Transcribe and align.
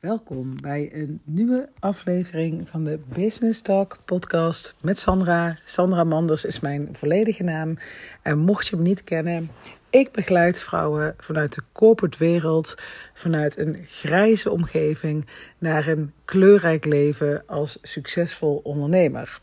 Welkom 0.00 0.60
bij 0.60 0.90
een 0.92 1.20
nieuwe 1.24 1.68
aflevering 1.78 2.68
van 2.68 2.84
de 2.84 3.00
Business 3.08 3.62
Talk 3.62 3.98
podcast 4.04 4.74
met 4.82 4.98
Sandra. 4.98 5.58
Sandra 5.64 6.04
Manders 6.04 6.44
is 6.44 6.60
mijn 6.60 6.88
volledige 6.92 7.42
naam. 7.42 7.78
En 8.22 8.38
mocht 8.38 8.66
je 8.66 8.76
me 8.76 8.82
niet 8.82 9.04
kennen, 9.04 9.50
ik 9.90 10.12
begeleid 10.12 10.60
vrouwen 10.60 11.14
vanuit 11.18 11.54
de 11.54 11.62
corporate 11.72 12.18
wereld, 12.18 12.74
vanuit 13.14 13.58
een 13.58 13.84
grijze 13.88 14.50
omgeving, 14.50 15.26
naar 15.58 15.88
een 15.88 16.12
kleurrijk 16.24 16.84
leven 16.84 17.42
als 17.46 17.78
succesvol 17.82 18.60
ondernemer. 18.62 19.40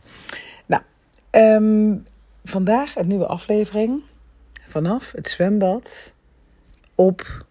Nou, 0.66 0.82
um, 1.32 2.06
vandaag 2.44 2.96
een 2.96 3.08
nieuwe 3.08 3.28
aflevering 3.28 4.04
vanaf 4.68 5.12
het 5.12 5.30
zwembad 5.30 6.14
op 6.96 7.46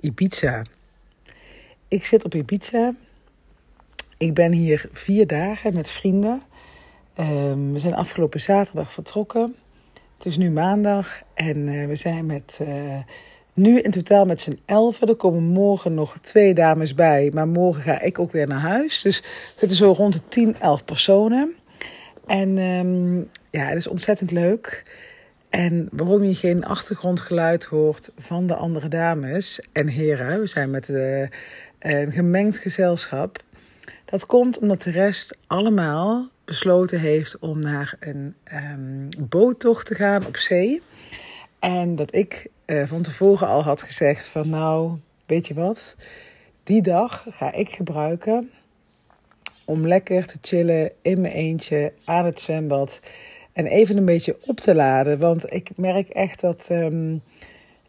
Ibiza. 0.00 0.62
Ik 1.88 2.04
zit 2.04 2.24
op 2.24 2.34
Ibiza. 2.34 2.94
Ik 4.18 4.34
ben 4.34 4.52
hier 4.52 4.88
vier 4.92 5.26
dagen 5.26 5.74
met 5.74 5.90
vrienden. 5.90 6.42
Um, 7.20 7.72
we 7.72 7.78
zijn 7.78 7.94
afgelopen 7.94 8.40
zaterdag 8.40 8.92
vertrokken. 8.92 9.54
Het 10.16 10.26
is 10.26 10.36
nu 10.36 10.50
maandag 10.50 11.22
en 11.34 11.56
uh, 11.56 11.86
we 11.86 11.96
zijn 11.96 12.26
met 12.26 12.58
uh, 12.62 12.98
nu 13.52 13.80
in 13.80 13.90
totaal 13.90 14.24
met 14.24 14.40
z'n 14.40 14.60
elfen. 14.64 15.08
Er 15.08 15.14
komen 15.14 15.42
morgen 15.42 15.94
nog 15.94 16.18
twee 16.18 16.54
dames 16.54 16.94
bij, 16.94 17.30
maar 17.34 17.48
morgen 17.48 17.82
ga 17.82 18.00
ik 18.00 18.18
ook 18.18 18.32
weer 18.32 18.46
naar 18.46 18.60
huis. 18.60 19.02
Dus 19.02 19.20
we 19.20 19.26
zitten 19.56 19.76
zo 19.76 19.92
rond 19.92 20.12
de 20.12 20.20
10, 20.28 20.60
11 20.60 20.84
personen. 20.84 21.54
En 22.26 22.58
um, 22.58 23.30
ja, 23.50 23.64
het 23.64 23.76
is 23.76 23.86
ontzettend 23.86 24.30
leuk. 24.30 24.84
En 25.48 25.88
waarom 25.92 26.24
je 26.24 26.34
geen 26.34 26.64
achtergrondgeluid 26.64 27.64
hoort 27.64 28.12
van 28.18 28.46
de 28.46 28.54
andere 28.54 28.88
dames 28.88 29.60
en 29.72 29.88
heren, 29.88 30.40
we 30.40 30.46
zijn 30.46 30.70
met 30.70 30.86
de, 30.86 31.28
een 31.94 32.12
gemengd 32.12 32.58
gezelschap. 32.58 33.42
Dat 34.04 34.26
komt 34.26 34.58
omdat 34.58 34.82
de 34.82 34.90
rest 34.90 35.36
allemaal 35.46 36.28
besloten 36.44 37.00
heeft 37.00 37.38
om 37.38 37.58
naar 37.58 37.96
een 38.00 38.34
um, 38.54 39.08
boottocht 39.28 39.86
te 39.86 39.94
gaan 39.94 40.26
op 40.26 40.36
zee. 40.36 40.82
En 41.58 41.96
dat 41.96 42.14
ik 42.14 42.48
uh, 42.66 42.86
van 42.86 43.02
tevoren 43.02 43.48
al 43.48 43.62
had 43.62 43.82
gezegd 43.82 44.28
van 44.28 44.48
nou, 44.48 44.98
weet 45.26 45.46
je 45.46 45.54
wat? 45.54 45.96
Die 46.62 46.82
dag 46.82 47.26
ga 47.30 47.52
ik 47.52 47.70
gebruiken 47.70 48.50
om 49.64 49.86
lekker 49.86 50.26
te 50.26 50.38
chillen 50.40 50.92
in 51.02 51.20
mijn 51.20 51.32
eentje 51.32 51.92
aan 52.04 52.24
het 52.24 52.40
zwembad. 52.40 53.00
En 53.52 53.66
even 53.66 53.96
een 53.96 54.04
beetje 54.04 54.38
op 54.46 54.60
te 54.60 54.74
laden. 54.74 55.18
Want 55.18 55.52
ik 55.52 55.70
merk 55.76 56.08
echt 56.08 56.40
dat. 56.40 56.68
Um, 56.70 57.22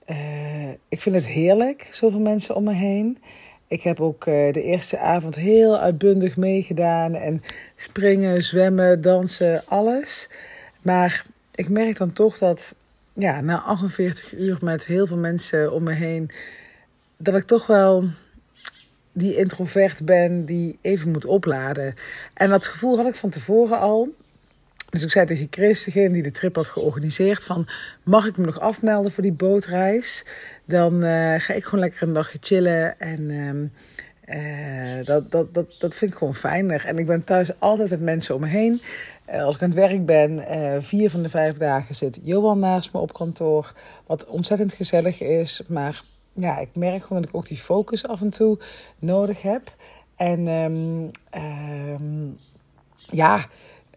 uh, 0.06 0.70
ik 0.90 1.02
vind 1.02 1.16
het 1.16 1.26
heerlijk, 1.26 1.88
zoveel 1.92 2.20
mensen 2.20 2.56
om 2.56 2.64
me 2.64 2.74
heen. 2.74 3.18
Ik 3.68 3.82
heb 3.82 4.00
ook 4.00 4.26
uh, 4.26 4.54
de 4.54 4.64
eerste 4.64 4.98
avond 4.98 5.36
heel 5.36 5.80
uitbundig 5.80 6.38
meegedaan. 6.38 7.16
En 7.16 7.44
springen, 7.76 8.44
zwemmen, 8.44 9.02
dansen, 9.02 9.64
alles. 9.66 10.30
Maar 10.82 11.26
ik 11.56 11.70
merk 11.70 11.98
dan 11.98 12.14
toch 12.14 12.38
dat. 12.38 12.76
Ja, 13.14 13.42
na 13.42 13.62
48 13.62 14.34
uur 14.34 14.58
met 14.62 14.86
heel 14.86 15.08
veel 15.08 15.18
mensen 15.18 15.74
om 15.74 15.84
me 15.84 15.94
heen. 15.94 16.30
Dat 17.18 17.36
ik 17.36 17.46
toch 17.46 17.68
wel 17.68 18.10
die 19.12 19.36
introvert 19.36 20.06
ben 20.06 20.46
die 20.46 20.78
even 20.82 21.12
moet 21.12 21.26
opladen. 21.26 21.94
En 22.34 22.50
dat 22.50 22.68
gevoel 22.68 22.98
had 22.98 23.06
ik 23.06 23.16
van 23.16 23.30
tevoren 23.30 23.80
al. 23.80 24.10
Dus 24.90 25.04
ik 25.04 25.12
zei 25.12 25.26
tegen 25.26 25.48
Chris, 25.50 25.84
degene 25.84 26.14
die 26.14 26.24
de 26.24 26.32
trip 26.32 26.56
had 26.56 26.70
georganiseerd, 26.70 27.44
van 27.44 27.68
mag 28.04 28.26
ik 28.26 28.38
me 28.38 28.46
nog 28.46 28.60
afmelden 28.60 29.12
voor 29.12 29.24
die 29.24 29.34
bootreis? 29.34 30.26
Dan 30.66 30.94
uh, 31.04 31.40
ga 31.40 31.54
ik 31.54 31.64
gewoon 31.64 31.80
lekker 31.80 32.08
een 32.08 32.14
dagje 32.14 32.38
chillen 32.42 33.00
en 33.00 33.22
uh, 34.26 35.06
dat, 35.06 35.32
dat, 35.32 35.54
dat, 35.54 35.76
dat 35.80 35.96
vind 35.96 36.12
ik 36.12 36.18
gewoon 36.18 36.36
fijner. 36.36 36.86
En 36.86 36.98
ik 36.98 37.06
ben 37.06 37.24
thuis 37.24 37.60
altijd 37.60 37.90
met 37.90 38.02
mensen 38.02 38.36
om 38.36 38.42
me 38.42 38.48
heen. 38.48 38.82
Uh, 39.30 39.44
als 39.44 39.56
ik 39.56 39.62
aan 39.62 39.70
het 39.70 39.78
werk 39.78 40.06
ben, 40.06 40.44
vier 40.84 41.10
van 41.10 41.22
de 41.22 41.30
vijf 41.30 41.58
dagen 41.58 41.96
zit 41.96 42.20
Johan 42.24 42.60
naast 42.60 42.94
me 42.94 43.00
op 43.00 43.14
kantoor. 43.14 43.74
Wat 44.06 44.26
ontzettend 44.26 44.74
gezellig 44.74 45.22
is, 45.22 45.62
maar 45.68 46.02
ja, 46.34 46.58
ik 46.58 46.70
merk 46.74 47.04
gewoon 47.04 47.22
dat 47.22 47.30
ik 47.30 47.36
ook 47.36 47.48
die 47.48 47.58
focus 47.58 48.08
af 48.08 48.22
en 48.22 48.30
toe 48.30 48.60
nodig 49.00 49.42
heb. 49.42 49.74
En 50.16 50.48
um, 50.48 51.12
um, 51.36 52.38
ja... 53.10 53.48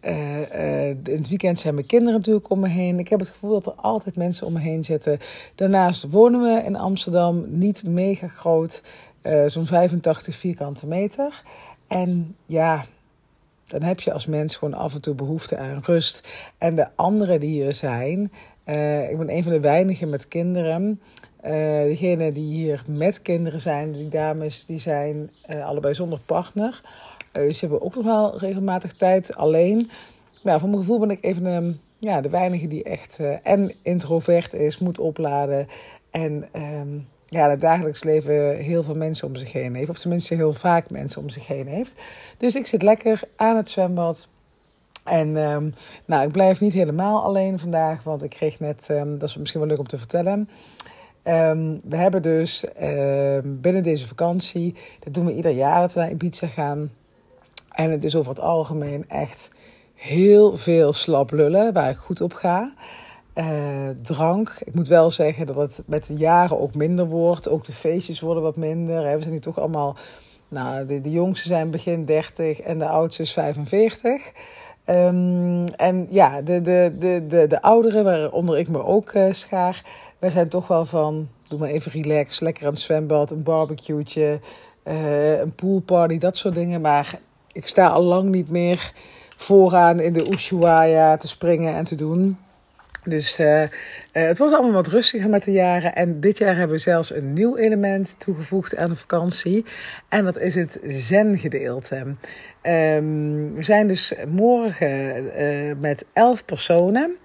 Uh, 0.01 0.41
uh, 0.41 0.89
in 0.89 1.01
het 1.05 1.29
weekend 1.29 1.59
zijn 1.59 1.75
mijn 1.75 1.87
kinderen 1.87 2.15
natuurlijk 2.19 2.51
om 2.51 2.61
me 2.61 2.69
heen. 2.69 2.99
Ik 2.99 3.09
heb 3.09 3.21
het 3.21 3.29
gevoel 3.29 3.51
dat 3.51 3.67
er 3.67 3.83
altijd 3.83 4.17
mensen 4.17 4.47
om 4.47 4.53
me 4.53 4.59
heen 4.59 4.85
zitten. 4.85 5.19
Daarnaast 5.55 6.11
wonen 6.11 6.41
we 6.41 6.63
in 6.65 6.77
Amsterdam, 6.77 7.45
niet 7.49 7.85
mega 7.85 8.29
groot, 8.29 8.83
uh, 9.23 9.47
zo'n 9.47 9.67
85 9.67 10.35
vierkante 10.35 10.87
meter. 10.87 11.43
En 11.87 12.37
ja, 12.47 12.85
dan 13.67 13.83
heb 13.83 14.01
je 14.01 14.13
als 14.13 14.27
mens 14.27 14.57
gewoon 14.57 14.75
af 14.75 14.95
en 14.95 15.01
toe 15.01 15.15
behoefte 15.15 15.57
aan 15.57 15.83
rust. 15.85 16.29
En 16.59 16.75
de 16.75 16.87
anderen 16.95 17.41
die 17.41 17.63
hier 17.63 17.75
zijn, 17.75 18.23
ik 19.11 19.19
ben 19.19 19.31
een 19.31 19.43
van 19.43 19.53
de 19.53 19.61
weinigen 19.61 20.09
met 20.09 20.29
kinderen. 20.29 21.01
degene 21.43 22.33
die 22.33 22.55
hier 22.55 22.83
met 22.89 23.23
kinderen 23.23 23.61
zijn, 23.61 23.93
die 23.93 24.09
dames, 24.09 24.67
die 24.67 24.81
zijn 24.81 25.31
allebei 25.47 25.95
zonder 25.95 26.21
partner. 26.27 26.83
Uh, 27.39 27.53
ze 27.53 27.61
hebben 27.61 27.83
ook 27.83 27.95
nog 27.95 28.05
wel 28.05 28.39
regelmatig 28.39 28.93
tijd 28.93 29.37
alleen. 29.37 29.91
Maar 30.43 30.53
ja, 30.53 30.59
voor 30.59 30.69
mijn 30.69 30.81
gevoel 30.81 30.99
ben 30.99 31.11
ik 31.11 31.25
even 31.25 31.47
um, 31.47 31.81
ja, 31.99 32.21
de 32.21 32.29
weinige 32.31 32.69
die 32.69 32.83
echt 32.83 33.19
uh, 33.21 33.37
en 33.43 33.75
introvert 33.83 34.55
is, 34.55 34.79
moet 34.79 34.99
opladen. 34.99 35.69
En 36.11 36.49
um, 36.81 37.09
ja, 37.27 37.51
het 37.51 37.61
dagelijks 37.61 38.05
leven 38.05 38.57
heel 38.57 38.83
veel 38.83 38.95
mensen 38.95 39.29
om 39.29 39.37
zich 39.37 39.53
heen 39.53 39.75
heeft. 39.75 39.91
Of 39.91 39.99
tenminste 39.99 40.35
heel 40.35 40.53
vaak 40.53 40.91
mensen 40.91 41.23
om 41.23 41.29
zich 41.29 41.47
heen 41.47 41.67
heeft. 41.67 41.95
Dus 42.37 42.55
ik 42.55 42.67
zit 42.67 42.83
lekker 42.83 43.23
aan 43.37 43.57
het 43.57 43.69
zwembad. 43.69 44.29
En 45.05 45.37
um, 45.37 45.75
nou, 46.05 46.27
ik 46.27 46.33
blijf 46.33 46.61
niet 46.61 46.73
helemaal 46.73 47.23
alleen 47.23 47.59
vandaag, 47.59 48.03
want 48.03 48.23
ik 48.23 48.31
kreeg 48.31 48.61
net, 48.61 48.87
dat 49.19 49.23
is 49.23 49.37
misschien 49.37 49.61
wel 49.61 49.69
leuk 49.69 49.79
om 49.79 49.87
te 49.87 49.99
vertellen. 49.99 50.49
We 51.85 51.97
hebben 51.97 52.23
dus 52.23 52.65
binnen 53.45 53.83
deze 53.83 54.07
vakantie, 54.07 54.75
dat 54.99 55.15
doen 55.15 55.27
we 55.27 55.35
ieder 55.35 55.51
jaar 55.51 55.81
dat 55.81 55.93
we 55.93 56.01
naar 56.01 56.11
Ibiza 56.11 56.47
gaan. 56.47 56.91
En 57.81 57.91
het 57.91 58.05
is 58.05 58.17
over 58.17 58.31
het 58.31 58.41
algemeen 58.41 59.05
echt 59.09 59.51
heel 59.95 60.57
veel 60.57 60.93
slap 60.93 61.31
lullen, 61.31 61.73
waar 61.73 61.91
ik 61.91 61.97
goed 61.97 62.21
op 62.21 62.33
ga. 62.35 62.73
Uh, 63.35 63.89
drank. 64.03 64.57
Ik 64.65 64.75
moet 64.75 64.89
wel 64.89 65.11
zeggen 65.11 65.47
dat 65.47 65.57
het 65.57 65.83
met 65.87 66.07
de 66.07 66.15
jaren 66.15 66.61
ook 66.61 66.75
minder 66.75 67.07
wordt. 67.07 67.49
Ook 67.49 67.65
de 67.65 67.73
feestjes 67.73 68.21
worden 68.21 68.43
wat 68.43 68.57
minder. 68.57 69.03
We 69.03 69.21
zijn 69.21 69.33
nu 69.33 69.41
toch 69.41 69.59
allemaal. 69.59 69.97
Nou, 70.49 70.87
de, 70.87 71.01
de 71.01 71.11
jongste 71.11 71.49
zijn 71.49 71.71
begin 71.71 72.05
30 72.05 72.61
en 72.61 72.79
de 72.79 72.89
oudste 72.89 73.23
is 73.23 73.33
45. 73.33 74.33
Um, 74.87 75.67
en 75.69 76.07
ja, 76.11 76.43
de, 76.43 76.63
de, 76.63 76.95
de, 76.99 77.25
de, 77.29 77.47
de 77.47 77.63
ouderen, 77.63 78.05
waaronder 78.05 78.59
ik 78.59 78.69
me 78.69 78.85
ook 78.85 79.13
uh, 79.13 79.33
schaar, 79.33 79.85
wij 80.19 80.31
zijn 80.31 80.49
toch 80.49 80.67
wel 80.67 80.85
van. 80.85 81.29
Doe 81.49 81.59
maar 81.59 81.69
even 81.69 81.93
relax, 81.93 82.41
lekker 82.41 82.65
aan 82.67 82.73
het 82.73 82.81
zwembad, 82.81 83.31
een 83.31 83.43
barbecue'tje, 83.43 84.41
uh, 84.85 85.39
een 85.39 85.55
poolparty, 85.55 86.19
dat 86.19 86.37
soort 86.37 86.55
dingen. 86.55 86.81
Maar 86.81 87.21
ik 87.53 87.67
sta 87.67 87.87
al 87.87 88.03
lang 88.03 88.29
niet 88.29 88.51
meer 88.51 88.93
vooraan 89.37 90.01
in 90.01 90.13
de 90.13 90.33
Ushuaia 90.33 91.17
te 91.17 91.29
springen 91.29 91.75
en 91.75 91.85
te 91.85 91.95
doen. 91.95 92.39
Dus 93.05 93.41
uh, 93.41 93.63
uh, 93.63 93.69
het 94.13 94.39
wordt 94.39 94.55
allemaal 94.55 94.73
wat 94.73 94.87
rustiger 94.87 95.29
met 95.29 95.45
de 95.45 95.53
jaren. 95.53 95.95
En 95.95 96.21
dit 96.21 96.39
jaar 96.39 96.57
hebben 96.57 96.77
we 96.77 96.83
zelfs 96.83 97.15
een 97.15 97.33
nieuw 97.33 97.57
element 97.57 98.15
toegevoegd 98.19 98.77
aan 98.77 98.91
de 98.91 98.97
vakantie. 98.97 99.65
En 100.09 100.25
dat 100.25 100.39
is 100.39 100.55
het 100.55 100.79
zen-gedeelte. 100.83 101.97
Um, 101.97 103.55
we 103.55 103.63
zijn 103.63 103.87
dus 103.87 104.15
morgen 104.29 105.25
uh, 105.25 105.73
met 105.79 106.05
elf 106.13 106.45
personen. 106.45 107.17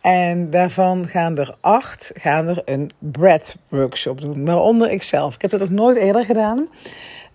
En 0.00 0.50
daarvan 0.50 1.06
gaan 1.06 1.38
er 1.38 1.56
acht 1.60 2.12
gaan 2.14 2.46
er 2.46 2.62
een 2.64 2.90
breath 2.98 3.56
workshop 3.68 4.20
doen. 4.20 4.44
Waaronder 4.44 4.90
ikzelf. 4.90 5.34
Ik 5.34 5.42
heb 5.42 5.50
dat 5.50 5.60
nog 5.60 5.70
nooit 5.70 5.96
eerder 5.96 6.24
gedaan. 6.24 6.68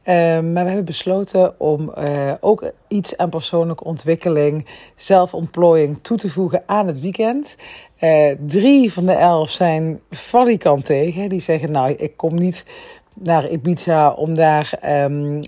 Uh, 0.04 0.16
maar 0.40 0.64
we 0.64 0.68
hebben 0.70 0.86
besloten 0.86 1.60
om 1.60 1.94
uh, 1.98 2.32
ook 2.40 2.72
iets 2.88 3.18
aan 3.18 3.30
persoonlijke 3.30 3.84
ontwikkeling, 3.84 4.66
zelfontplooiing 4.96 5.98
toe 6.02 6.18
te 6.18 6.30
voegen 6.30 6.64
aan 6.66 6.88
het 6.88 7.00
weekend. 7.00 7.56
Uh, 8.00 8.32
drie 8.46 8.94
van 8.94 9.06
de 9.06 9.12
elf 9.12 9.50
zijn 9.50 10.00
valikant 10.10 10.86
tegen. 10.86 11.30
Die 11.30 11.40
zeggen, 11.40 11.72
nou, 11.72 11.92
ik 11.92 12.18
kom 12.18 12.36
niet 12.36 12.66
naar 13.14 13.50
Ibiza 13.50 14.12
om 14.12 14.36
daar 14.36 14.80
um, 15.06 15.42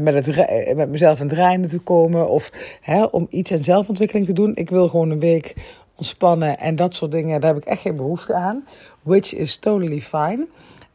met, 0.00 0.26
het, 0.26 0.76
met 0.76 0.88
mezelf 0.88 1.20
aan 1.20 1.26
het 1.26 1.36
rijden 1.36 1.68
te 1.68 1.78
komen. 1.78 2.28
Of 2.28 2.50
hè, 2.80 3.04
om 3.04 3.26
iets 3.30 3.52
aan 3.52 3.58
zelfontwikkeling 3.58 4.26
te 4.26 4.32
doen. 4.32 4.52
Ik 4.54 4.70
wil 4.70 4.88
gewoon 4.88 5.10
een 5.10 5.20
week 5.20 5.54
ontspannen 5.96 6.58
en 6.58 6.76
dat 6.76 6.94
soort 6.94 7.10
dingen. 7.10 7.40
Daar 7.40 7.54
heb 7.54 7.62
ik 7.62 7.68
echt 7.68 7.80
geen 7.80 7.96
behoefte 7.96 8.34
aan. 8.34 8.64
Which 9.02 9.34
is 9.34 9.56
totally 9.56 10.00
fine. 10.00 10.46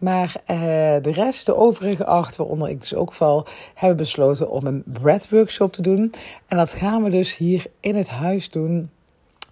Maar 0.06 0.36
uh, 0.52 0.58
de 1.02 1.12
rest, 1.12 1.46
de 1.46 1.56
overige 1.56 2.06
acht, 2.06 2.36
waaronder 2.36 2.70
ik 2.70 2.80
dus 2.80 2.96
ook 2.96 3.14
val, 3.14 3.46
hebben 3.74 3.98
besloten 3.98 4.50
om 4.50 4.66
een 4.66 4.84
breath 4.86 5.30
workshop 5.30 5.74
te 5.74 5.82
doen. 5.82 6.14
En 6.48 6.58
dat 6.58 6.70
gaan 6.70 7.04
we 7.04 7.10
dus 7.10 7.38
hier 7.38 7.66
in 7.80 7.96
het 7.96 8.10
huis 8.10 8.50
doen 8.50 8.90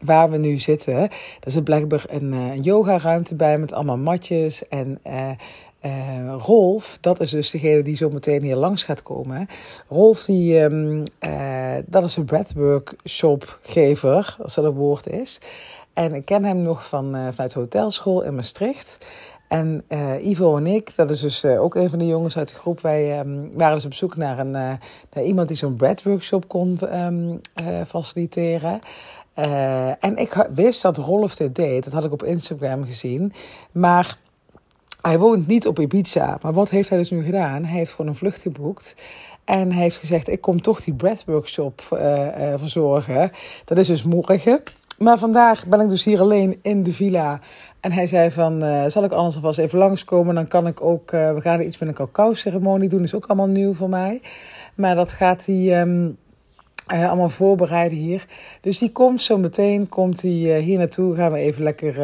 waar 0.02 0.30
we 0.30 0.38
nu 0.38 0.58
zitten. 0.58 0.96
Er 1.40 1.52
zit 1.52 1.64
blijkbaar 1.64 2.04
een, 2.08 2.34
uh, 2.34 2.62
yoga 2.62 2.98
ruimte 2.98 3.36
bij 3.36 3.60
met 3.60 3.74
allemaal 3.74 3.98
matjes 3.98 4.68
en 4.68 5.00
uh, 5.08 5.30
Rolf, 6.38 6.98
dat 7.02 7.20
is 7.20 7.30
dus 7.30 7.50
degene 7.50 7.82
die 7.82 7.96
zo 7.96 8.10
meteen 8.10 8.42
hier 8.42 8.56
langs 8.56 8.84
gaat 8.84 9.04
komen. 9.04 9.48
Rolf, 9.88 10.26
die, 10.26 10.70
uh, 10.70 11.02
dat 11.86 12.04
is 12.04 12.16
een 12.16 12.26
breathworkshopgever, 12.26 14.36
als 14.42 14.54
dat 14.54 14.66
een 14.66 14.72
woord 14.72 15.08
is. 15.08 15.40
En 15.94 16.14
ik 16.14 16.26
ken 16.26 16.44
hem 16.44 16.62
nog 16.62 16.88
van, 16.88 17.16
uh, 17.16 17.28
vanuit 17.32 17.54
hotelschool 17.54 18.22
in 18.22 18.36
Maastricht. 18.36 18.98
En 19.48 19.84
Ivo 20.22 20.58
en 20.58 20.68
ik, 20.68 20.92
dat 20.96 21.10
is 21.10 21.20
dus 21.20 21.46
ook 21.46 21.76
een 21.76 21.90
van 21.90 22.00
de 22.00 22.08
jongens 22.08 22.38
uit 22.38 22.50
de 22.50 22.56
groep, 22.56 22.82
wij 22.82 23.20
um, 23.20 23.52
waren 23.54 23.76
dus 23.76 23.86
op 23.86 23.94
zoek 23.94 24.16
naar, 24.16 24.40
een, 24.40 24.52
naar 24.52 25.24
iemand 25.24 25.48
die 25.48 25.58
zo'n 25.58 25.76
breathworkshop 25.76 26.48
kon 26.48 26.80
um, 27.00 27.42
faciliteren. 27.88 28.80
en 30.00 30.18
ik 30.18 30.48
wist 30.54 30.82
dat 30.82 30.98
Rolf 30.98 31.36
dit 31.36 31.56
deed, 31.56 31.84
dat 31.84 31.94
had 31.94 32.04
ik 32.04 32.12
op 32.12 32.24
Instagram 32.24 32.86
gezien. 32.86 33.34
Maar 33.72 34.18
hij 35.04 35.20
woont 35.20 35.48
niet 35.48 35.68
op 35.68 35.80
Ibiza. 35.80 36.38
Maar 36.42 36.54
wat 36.54 36.70
heeft 36.70 36.90
hij 36.90 36.98
dus 36.98 37.12
nu 37.12 37.24
gedaan? 37.24 37.64
Hij 37.64 37.78
heeft 37.78 37.92
gewoon 37.92 38.08
een 38.08 38.18
vlucht 38.18 38.42
geboekt. 38.42 38.96
En 39.44 39.72
hij 39.72 39.82
heeft 39.82 39.98
gezegd, 39.98 40.30
ik 40.30 40.42
kom 40.42 40.62
toch 40.62 40.84
die 40.84 40.94
breathworkshop 40.94 41.82
uh, 41.94 42.54
verzorgen. 42.56 43.32
Dat 43.66 43.78
is 43.78 43.88
dus 43.88 44.04
morgen. 44.04 44.64
Maar 45.04 45.18
vandaag 45.18 45.66
ben 45.66 45.80
ik 45.80 45.90
dus 45.90 46.04
hier 46.04 46.20
alleen 46.20 46.60
in 46.62 46.84
de 46.84 46.94
villa. 46.94 47.40
En 47.80 47.92
hij 47.92 48.08
zei 48.08 48.32
van, 48.32 48.64
uh, 48.64 48.86
zal 48.88 49.04
ik 49.04 49.12
anders 49.12 49.36
alvast 49.36 49.60
even 49.60 49.80
langskomen? 49.80 50.36
Dan 50.36 50.48
kan 50.48 50.68
ik 50.68 50.82
ook, 50.82 51.12
we 51.12 51.38
gaan 51.40 51.62
iets 51.62 51.78
met 51.78 51.90
een 51.90 51.96
cacao 51.96 52.34
ceremonie 52.34 52.90
doen. 52.90 53.04
Is 53.04 53.16
ook 53.16 53.26
allemaal 53.26 53.48
nieuw 53.48 53.74
voor 53.74 53.90
mij. 53.90 54.22
Maar 54.76 54.96
dat 54.96 55.14
gaat 55.14 55.46
hij... 55.46 55.82
Um, 55.82 56.18
allemaal 56.88 57.30
voorbereiden 57.30 57.98
hier. 57.98 58.26
Dus 58.62 58.78
die 58.78 58.92
komt 58.92 59.22
zo 59.22 59.38
meteen, 59.38 59.90
komt 59.90 60.22
hij 60.22 60.60
hier 60.60 60.78
naartoe. 60.78 61.16
Gaan 61.16 61.32
we 61.32 61.38
even 61.38 61.64
lekker 61.64 61.98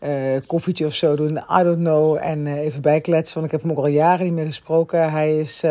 uh, 0.00 0.36
koffietje 0.46 0.84
of 0.84 0.94
zo 0.94 1.16
doen. 1.16 1.36
I 1.36 1.62
don't 1.62 1.78
know. 1.78 2.18
En 2.20 2.46
even 2.46 2.82
bijkletsen, 2.82 3.34
want 3.34 3.46
ik 3.46 3.52
heb 3.52 3.62
hem 3.62 3.70
ook 3.70 3.84
al 3.84 3.90
jaren 3.90 4.24
niet 4.24 4.34
meer 4.34 4.46
gesproken. 4.46 5.10
Hij 5.10 5.38
is 5.38 5.64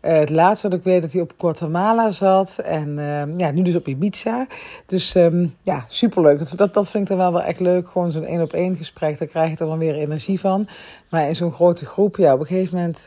het 0.00 0.30
laatste 0.30 0.68
wat 0.68 0.78
ik 0.78 0.84
weet 0.84 1.02
dat 1.02 1.12
hij 1.12 1.20
op 1.20 1.32
Guatemala 1.38 2.10
zat. 2.10 2.58
En 2.58 2.98
ja, 3.36 3.50
nu 3.50 3.62
dus 3.62 3.74
op 3.74 3.88
Ibiza. 3.88 4.46
Dus 4.86 5.14
um, 5.14 5.54
ja, 5.62 5.84
superleuk. 5.88 6.38
Dat, 6.38 6.52
dat, 6.56 6.74
dat 6.74 6.90
vind 6.90 7.02
ik 7.02 7.08
dan 7.08 7.18
wel, 7.18 7.32
wel 7.32 7.42
echt 7.42 7.60
leuk. 7.60 7.88
Gewoon 7.88 8.10
zo'n 8.10 8.24
één 8.24 8.42
op 8.42 8.52
één 8.52 8.76
gesprek. 8.76 9.18
Daar 9.18 9.28
krijg 9.28 9.50
je 9.50 9.56
dan 9.56 9.78
weer 9.78 9.94
energie 9.94 10.40
van. 10.40 10.68
Maar 11.10 11.28
in 11.28 11.36
zo'n 11.36 11.52
grote 11.52 11.86
groep, 11.86 12.16
ja, 12.16 12.34
op 12.34 12.40
een 12.40 12.46
gegeven 12.46 12.76
moment 12.76 13.04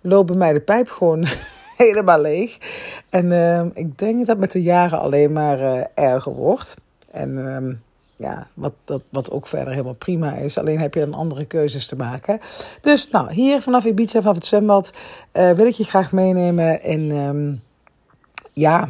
loopt 0.00 0.26
bij 0.26 0.36
mij 0.36 0.52
de 0.52 0.60
pijp 0.60 0.88
gewoon 0.88 1.26
helemaal 1.76 2.20
leeg. 2.20 2.58
En 3.08 3.32
ehm, 3.32 3.68
ik 3.74 3.98
denk 3.98 4.18
dat 4.18 4.26
het 4.26 4.38
met 4.38 4.52
de 4.52 4.62
jaren 4.62 5.00
alleen 5.00 5.32
maar 5.32 5.88
erger 5.94 6.32
wordt. 6.32 6.76
En 7.10 7.38
ja, 8.16 8.48
wat, 8.54 8.72
dat, 8.84 9.02
wat 9.08 9.30
ook 9.30 9.46
verder 9.46 9.72
helemaal 9.72 9.94
prima 9.94 10.32
is. 10.32 10.58
Alleen 10.58 10.80
heb 10.80 10.94
je 10.94 11.00
dan 11.00 11.14
andere 11.14 11.44
keuzes 11.44 11.86
te 11.86 11.96
maken. 11.96 12.40
Dus 12.80 13.10
nou, 13.10 13.32
hier 13.32 13.62
vanaf 13.62 13.84
Ibiza, 13.84 14.20
vanaf 14.20 14.34
het 14.34 14.46
zwembad, 14.46 14.92
uh, 15.32 15.50
wil 15.50 15.66
ik 15.66 15.74
je 15.74 15.84
graag 15.84 16.12
meenemen 16.12 16.82
in, 16.82 17.10
um, 17.10 17.62
ja, 18.52 18.88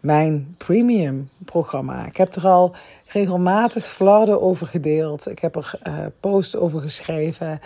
mijn 0.00 0.54
premium 0.58 1.30
programma. 1.44 2.06
Ik 2.06 2.16
heb 2.16 2.34
er 2.34 2.46
al 2.46 2.74
regelmatig 3.06 3.86
flarden 3.86 4.42
over 4.42 4.66
gedeeld. 4.66 5.28
Ik 5.28 5.38
heb 5.38 5.56
er 5.56 5.80
uh, 5.86 5.94
posts 6.20 6.56
over 6.56 6.80
geschreven. 6.80 7.60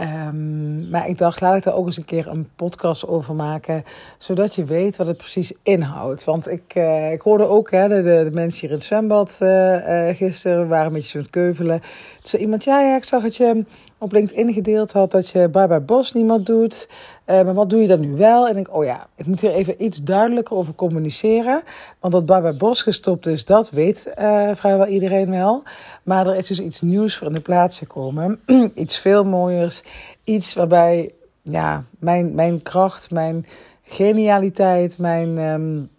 Um, 0.00 0.88
maar 0.90 1.08
ik 1.08 1.18
dacht, 1.18 1.40
laat 1.40 1.56
ik 1.56 1.62
daar 1.62 1.74
ook 1.74 1.86
eens 1.86 1.96
een 1.96 2.04
keer 2.04 2.26
een 2.26 2.48
podcast 2.56 3.06
over 3.06 3.34
maken. 3.34 3.84
Zodat 4.18 4.54
je 4.54 4.64
weet 4.64 4.96
wat 4.96 5.06
het 5.06 5.16
precies 5.16 5.52
inhoudt. 5.62 6.24
Want 6.24 6.48
ik, 6.48 6.74
uh, 6.74 7.12
ik 7.12 7.20
hoorde 7.20 7.48
ook, 7.48 7.70
hè, 7.70 7.88
de, 7.88 8.30
mensen 8.32 8.60
hier 8.60 8.70
in 8.70 8.76
het 8.76 8.84
zwembad 8.84 9.38
uh, 9.42 10.08
uh, 10.08 10.16
gisteren 10.16 10.68
waren 10.68 10.86
een 10.86 10.92
beetje 10.92 11.08
zo 11.08 11.18
aan 11.18 11.22
het 11.22 11.32
keuvelen. 11.32 11.80
Toen 11.80 11.90
zei 12.22 12.42
iemand, 12.42 12.64
ja, 12.64 12.80
ja, 12.80 12.96
ik 12.96 13.04
zag 13.04 13.22
het 13.22 13.36
je 13.36 13.64
op 13.98 14.12
LinkedIn 14.12 14.52
gedeeld 14.52 14.92
had 14.92 15.10
dat 15.10 15.28
je 15.28 15.48
Bye 15.48 15.80
Bos 15.80 16.12
niemand 16.12 16.46
doet. 16.46 16.88
Uh, 17.26 17.42
maar 17.42 17.54
wat 17.54 17.70
doe 17.70 17.80
je 17.80 17.86
dan 17.86 18.00
nu 18.00 18.16
wel? 18.16 18.48
En 18.48 18.56
ik, 18.56 18.74
oh 18.74 18.84
ja, 18.84 19.06
ik 19.14 19.26
moet 19.26 19.40
hier 19.40 19.50
even 19.50 19.84
iets 19.84 20.02
duidelijker 20.02 20.56
over 20.56 20.74
communiceren. 20.74 21.62
Want 22.00 22.12
dat 22.12 22.26
Bye 22.26 22.54
Bos 22.54 22.82
gestopt 22.82 23.26
is, 23.26 23.44
dat 23.44 23.70
weet 23.70 24.12
uh, 24.18 24.50
vrijwel 24.54 24.86
iedereen 24.86 25.30
wel. 25.30 25.62
Maar 26.02 26.26
er 26.26 26.36
is 26.36 26.46
dus 26.46 26.60
iets 26.60 26.80
nieuws 26.80 27.16
voor 27.16 27.26
in 27.26 27.34
de 27.34 27.40
plaats 27.40 27.78
gekomen. 27.78 28.40
iets 28.74 28.98
veel 28.98 29.24
mooiers. 29.24 29.82
Iets 30.24 30.54
waarbij 30.54 31.12
ja, 31.42 31.84
mijn, 31.98 32.34
mijn 32.34 32.62
kracht, 32.62 33.10
mijn 33.10 33.46
genialiteit, 33.82 34.98
mijn, 34.98 35.38
um, 35.38 35.90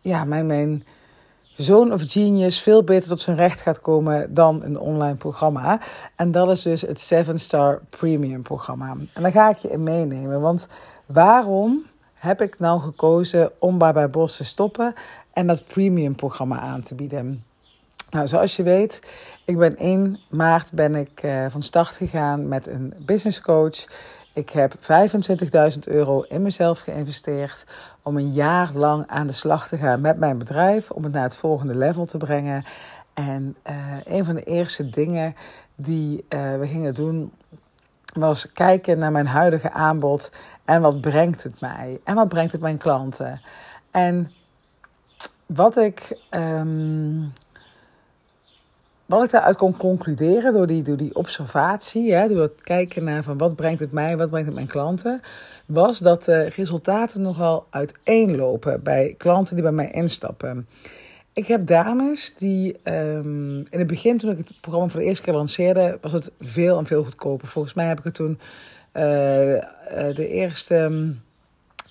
ja, 0.00 0.24
mijn, 0.24 0.46
mijn 0.46 0.84
zoon 1.62 1.92
of 1.92 2.02
genius 2.06 2.60
veel 2.60 2.84
beter 2.84 3.08
tot 3.08 3.20
zijn 3.20 3.36
recht 3.36 3.60
gaat 3.60 3.80
komen 3.80 4.34
dan 4.34 4.62
een 4.62 4.78
online 4.78 5.16
programma. 5.16 5.80
En 6.16 6.32
dat 6.32 6.50
is 6.50 6.62
dus 6.62 6.80
het 6.80 7.00
7 7.00 7.40
Star 7.40 7.80
Premium 7.90 8.42
programma. 8.42 8.96
En 9.12 9.22
daar 9.22 9.32
ga 9.32 9.50
ik 9.50 9.56
je 9.56 9.70
in 9.70 9.82
meenemen. 9.82 10.40
Want 10.40 10.66
waarom 11.06 11.86
heb 12.14 12.40
ik 12.40 12.58
nou 12.58 12.80
gekozen 12.80 13.50
om 13.58 13.78
bij 13.78 14.10
Bos 14.10 14.36
te 14.36 14.44
stoppen 14.44 14.94
en 15.32 15.46
dat 15.46 15.66
premium 15.66 16.14
programma 16.14 16.58
aan 16.58 16.82
te 16.82 16.94
bieden? 16.94 17.44
Nou, 18.10 18.26
zoals 18.26 18.56
je 18.56 18.62
weet, 18.62 19.02
ik 19.44 19.58
ben 19.58 19.76
1 19.76 20.18
maart 20.28 20.72
ben 20.72 20.94
ik 20.94 21.22
uh, 21.22 21.46
van 21.48 21.62
start 21.62 21.96
gegaan 21.96 22.48
met 22.48 22.66
een 22.66 22.94
business 22.98 23.40
coach. 23.40 23.86
Ik 24.32 24.50
heb 24.50 24.74
25.000 24.74 25.78
euro 25.84 26.20
in 26.20 26.42
mezelf 26.42 26.80
geïnvesteerd 26.80 27.66
om 28.02 28.16
een 28.16 28.32
jaar 28.32 28.70
lang 28.74 29.04
aan 29.06 29.26
de 29.26 29.32
slag 29.32 29.68
te 29.68 29.76
gaan 29.76 30.00
met 30.00 30.18
mijn 30.18 30.38
bedrijf, 30.38 30.90
om 30.90 31.04
het 31.04 31.12
naar 31.12 31.22
het 31.22 31.36
volgende 31.36 31.74
level 31.74 32.04
te 32.06 32.16
brengen. 32.16 32.64
En 33.14 33.56
uh, 33.70 33.96
een 34.04 34.24
van 34.24 34.34
de 34.34 34.42
eerste 34.42 34.88
dingen 34.88 35.34
die 35.74 36.24
uh, 36.28 36.58
we 36.58 36.66
gingen 36.66 36.94
doen 36.94 37.32
was 38.12 38.52
kijken 38.52 38.98
naar 38.98 39.12
mijn 39.12 39.26
huidige 39.26 39.70
aanbod 39.70 40.32
en 40.64 40.80
wat 40.80 41.00
brengt 41.00 41.42
het 41.42 41.60
mij 41.60 42.00
en 42.04 42.14
wat 42.14 42.28
brengt 42.28 42.52
het 42.52 42.60
mijn 42.60 42.78
klanten. 42.78 43.40
En 43.90 44.32
wat 45.46 45.76
ik 45.76 46.18
um, 46.30 47.32
wat 49.10 49.24
ik 49.24 49.30
daaruit 49.30 49.56
kon 49.56 49.76
concluderen 49.76 50.52
door 50.52 50.66
die, 50.66 50.82
door 50.82 50.96
die 50.96 51.14
observatie, 51.14 52.14
hè, 52.14 52.28
door 52.28 52.40
het 52.40 52.62
kijken 52.62 53.04
naar 53.04 53.22
van 53.22 53.38
wat 53.38 53.56
brengt 53.56 53.80
het 53.80 53.92
mij, 53.92 54.16
wat 54.16 54.30
brengt 54.30 54.46
het 54.46 54.54
mijn 54.54 54.66
klanten, 54.66 55.20
was 55.66 55.98
dat 55.98 56.24
de 56.24 56.42
resultaten 56.42 57.22
nogal 57.22 57.66
uiteenlopen 57.70 58.82
bij 58.82 59.14
klanten 59.18 59.54
die 59.54 59.64
bij 59.64 59.72
mij 59.72 59.90
instappen. 59.90 60.68
Ik 61.32 61.46
heb 61.46 61.66
dames 61.66 62.34
die 62.34 62.76
um, 62.84 63.56
in 63.70 63.78
het 63.78 63.86
begin, 63.86 64.18
toen 64.18 64.30
ik 64.30 64.38
het 64.38 64.60
programma 64.60 64.88
voor 64.88 65.00
de 65.00 65.06
eerste 65.06 65.22
keer 65.22 65.34
lanceerde, 65.34 65.98
was 66.00 66.12
het 66.12 66.32
veel 66.40 66.78
en 66.78 66.86
veel 66.86 67.04
goedkoper. 67.04 67.48
Volgens 67.48 67.74
mij 67.74 67.86
heb 67.86 67.98
ik 67.98 68.04
het 68.04 68.14
toen 68.14 68.38
uh, 68.92 69.02
de 70.14 70.28
eerste. 70.28 70.76
Um, 70.76 71.22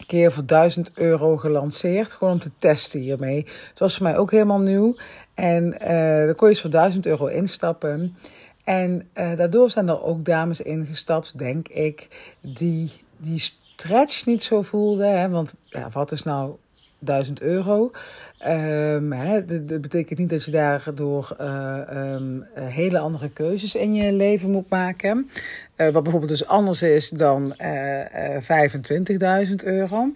keer 0.08 0.32
voor 0.32 0.46
1000 0.46 0.92
euro 0.94 1.38
gelanceerd. 1.38 2.14
Gewoon 2.14 2.34
om 2.34 2.40
te 2.40 2.52
testen 2.58 3.00
hiermee. 3.00 3.46
Het 3.70 3.80
was 3.80 3.98
voor 3.98 4.06
mij 4.06 4.18
ook 4.18 4.32
helemaal 4.32 4.60
nieuw. 4.60 4.96
En 5.40 5.66
uh, 5.66 5.80
daar 6.26 6.36
kon 6.36 6.48
je 6.48 6.54
dus 6.54 6.62
voor 6.62 6.72
1000 6.72 7.06
euro 7.06 7.26
instappen. 7.26 8.16
En 8.64 9.08
uh, 9.18 9.36
daardoor 9.36 9.70
zijn 9.70 9.90
er 9.90 10.04
ook 10.04 10.26
dames 10.26 10.62
ingestapt, 10.62 11.38
denk 11.38 11.68
ik, 11.68 12.08
die 12.42 12.92
die 13.18 13.40
stretch 13.40 14.26
niet 14.26 14.44
zo 14.44 14.62
voelden. 14.62 15.20
Hè? 15.20 15.30
Want 15.30 15.56
ja, 15.64 15.90
wat 15.92 16.12
is 16.12 16.24
nou 16.24 16.56
1000 17.00 17.42
euro? 17.42 17.92
Um, 18.48 19.10
dat, 19.68 19.82
betekent 19.82 20.20
niet 20.20 20.30
dat 20.30 20.44
je 20.44 20.52
daardoor 20.52 21.36
uh, 21.42 21.82
um, 22.14 22.46
hele 22.54 23.00
andere 23.00 23.30
keuzes 23.30 23.76
in 23.76 23.94
je 23.94 24.14
leven 24.14 24.52
moet 24.52 24.70
maken. 24.70 25.30
Uh, 25.78 25.90
wat 25.90 26.04
bijvoorbeeld 26.04 26.32
dus 26.32 26.48
anders 26.48 26.82
is 26.82 27.10
dan 27.10 27.56
25.000 27.58 29.56
euro. 29.64 30.10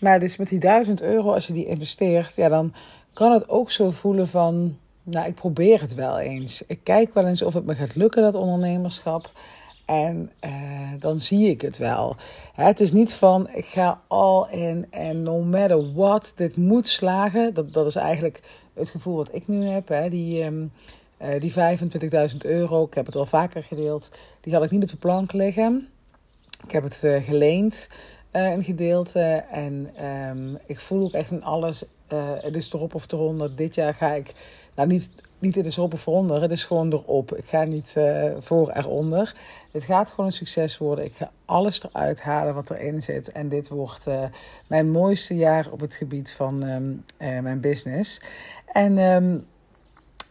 Maar 0.00 0.20
dus 0.20 0.36
met 0.36 0.48
die 0.48 0.58
1000 0.58 1.02
euro, 1.02 1.32
als 1.32 1.46
je 1.46 1.52
die 1.52 1.66
investeert, 1.66 2.34
ja, 2.34 2.48
dan 2.48 2.74
kan 3.18 3.32
het 3.32 3.48
ook 3.48 3.70
zo 3.70 3.90
voelen 3.90 4.28
van, 4.28 4.78
nou, 5.02 5.26
ik 5.26 5.34
probeer 5.34 5.80
het 5.80 5.94
wel 5.94 6.18
eens. 6.18 6.62
Ik 6.66 6.80
kijk 6.82 7.14
wel 7.14 7.26
eens 7.26 7.42
of 7.42 7.54
het 7.54 7.64
me 7.64 7.74
gaat 7.74 7.94
lukken, 7.94 8.22
dat 8.22 8.34
ondernemerschap. 8.34 9.30
En 9.84 10.30
uh, 10.44 10.50
dan 10.98 11.18
zie 11.18 11.48
ik 11.48 11.60
het 11.60 11.78
wel. 11.78 12.16
Het 12.54 12.80
is 12.80 12.92
niet 12.92 13.12
van, 13.12 13.48
ik 13.54 13.64
ga 13.64 14.00
all 14.06 14.46
in 14.50 14.86
en 14.90 15.22
no 15.22 15.38
matter 15.38 15.94
what, 15.94 16.32
dit 16.36 16.56
moet 16.56 16.86
slagen. 16.86 17.54
Dat, 17.54 17.72
dat 17.72 17.86
is 17.86 17.96
eigenlijk 17.96 18.42
het 18.74 18.90
gevoel 18.90 19.16
wat 19.16 19.34
ik 19.34 19.48
nu 19.48 19.64
heb. 19.64 19.88
Hè. 19.88 20.08
Die, 20.08 20.44
um, 20.44 20.72
uh, 21.22 21.40
die 21.40 21.52
25.000 22.30 22.36
euro, 22.38 22.84
ik 22.84 22.94
heb 22.94 23.06
het 23.06 23.16
al 23.16 23.26
vaker 23.26 23.62
gedeeld, 23.62 24.08
die 24.40 24.54
had 24.54 24.62
ik 24.62 24.70
niet 24.70 24.82
op 24.82 24.88
de 24.88 24.96
plank 24.96 25.32
liggen. 25.32 25.88
Ik 26.64 26.70
heb 26.70 26.82
het 26.82 27.00
uh, 27.04 27.22
geleend, 27.24 27.88
een 28.30 28.64
gedeelte. 28.64 29.44
En 29.50 30.04
um, 30.06 30.58
ik 30.66 30.80
voel 30.80 31.04
ook 31.04 31.12
echt 31.12 31.30
in 31.30 31.44
alles 31.44 31.84
het 32.16 32.56
is 32.56 32.72
erop 32.72 32.94
of 32.94 33.12
eronder. 33.12 33.56
Dit 33.56 33.74
jaar 33.74 33.94
ga 33.94 34.12
ik, 34.12 34.34
nou 34.74 34.88
niet, 34.88 35.10
niet 35.38 35.54
het 35.54 35.66
is 35.66 35.76
erop 35.76 35.92
of 35.92 36.06
eronder, 36.06 36.42
het 36.42 36.50
is 36.50 36.64
gewoon 36.64 36.92
erop. 36.92 37.36
Ik 37.36 37.46
ga 37.46 37.64
niet 37.64 37.94
uh, 37.98 38.30
voor 38.38 38.70
eronder. 38.70 39.34
Het 39.70 39.84
gaat 39.84 40.10
gewoon 40.10 40.26
een 40.26 40.32
succes 40.32 40.78
worden. 40.78 41.04
Ik 41.04 41.14
ga 41.14 41.30
alles 41.44 41.82
eruit 41.82 42.22
halen 42.22 42.54
wat 42.54 42.70
erin 42.70 43.02
zit. 43.02 43.32
En 43.32 43.48
dit 43.48 43.68
wordt 43.68 44.06
uh, 44.06 44.22
mijn 44.66 44.90
mooiste 44.90 45.36
jaar 45.36 45.70
op 45.70 45.80
het 45.80 45.94
gebied 45.94 46.30
van 46.30 46.62
um, 46.62 47.04
mijn 47.18 47.60
business. 47.60 48.20
En 48.66 48.98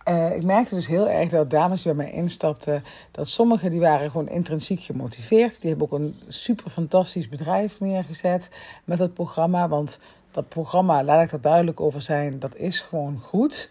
uh, 0.08 0.36
ik 0.36 0.44
merkte 0.44 0.76
dus 0.76 0.88
heel 0.88 1.10
erg 1.10 1.30
dat 1.30 1.50
dames 1.50 1.82
die 1.82 1.94
bij 1.94 2.06
mij 2.06 2.14
instapten, 2.14 2.84
dat 3.12 3.28
sommigen 3.28 3.70
die 3.70 3.80
waren 3.80 4.12
gewoon 4.12 4.30
intrinsiek 4.30 4.82
gemotiveerd. 4.82 5.62
Die 5.62 5.70
hebben 5.70 5.92
ook 5.92 6.00
een 6.00 6.16
super 6.28 6.70
fantastisch 6.70 7.30
bedrijf 7.30 7.80
neergezet 7.80 8.50
met 8.84 8.98
dat 8.98 9.14
programma. 9.14 9.68
Want 9.68 10.00
dat 10.32 10.50
programma, 10.50 11.04
laat 11.04 11.24
ik 11.24 11.32
er 11.32 11.42
duidelijk 11.42 11.82
over 11.82 12.02
zijn, 12.02 12.40
dat 12.40 12.56
is 12.56 12.80
gewoon 12.80 13.20
goed. 13.20 13.70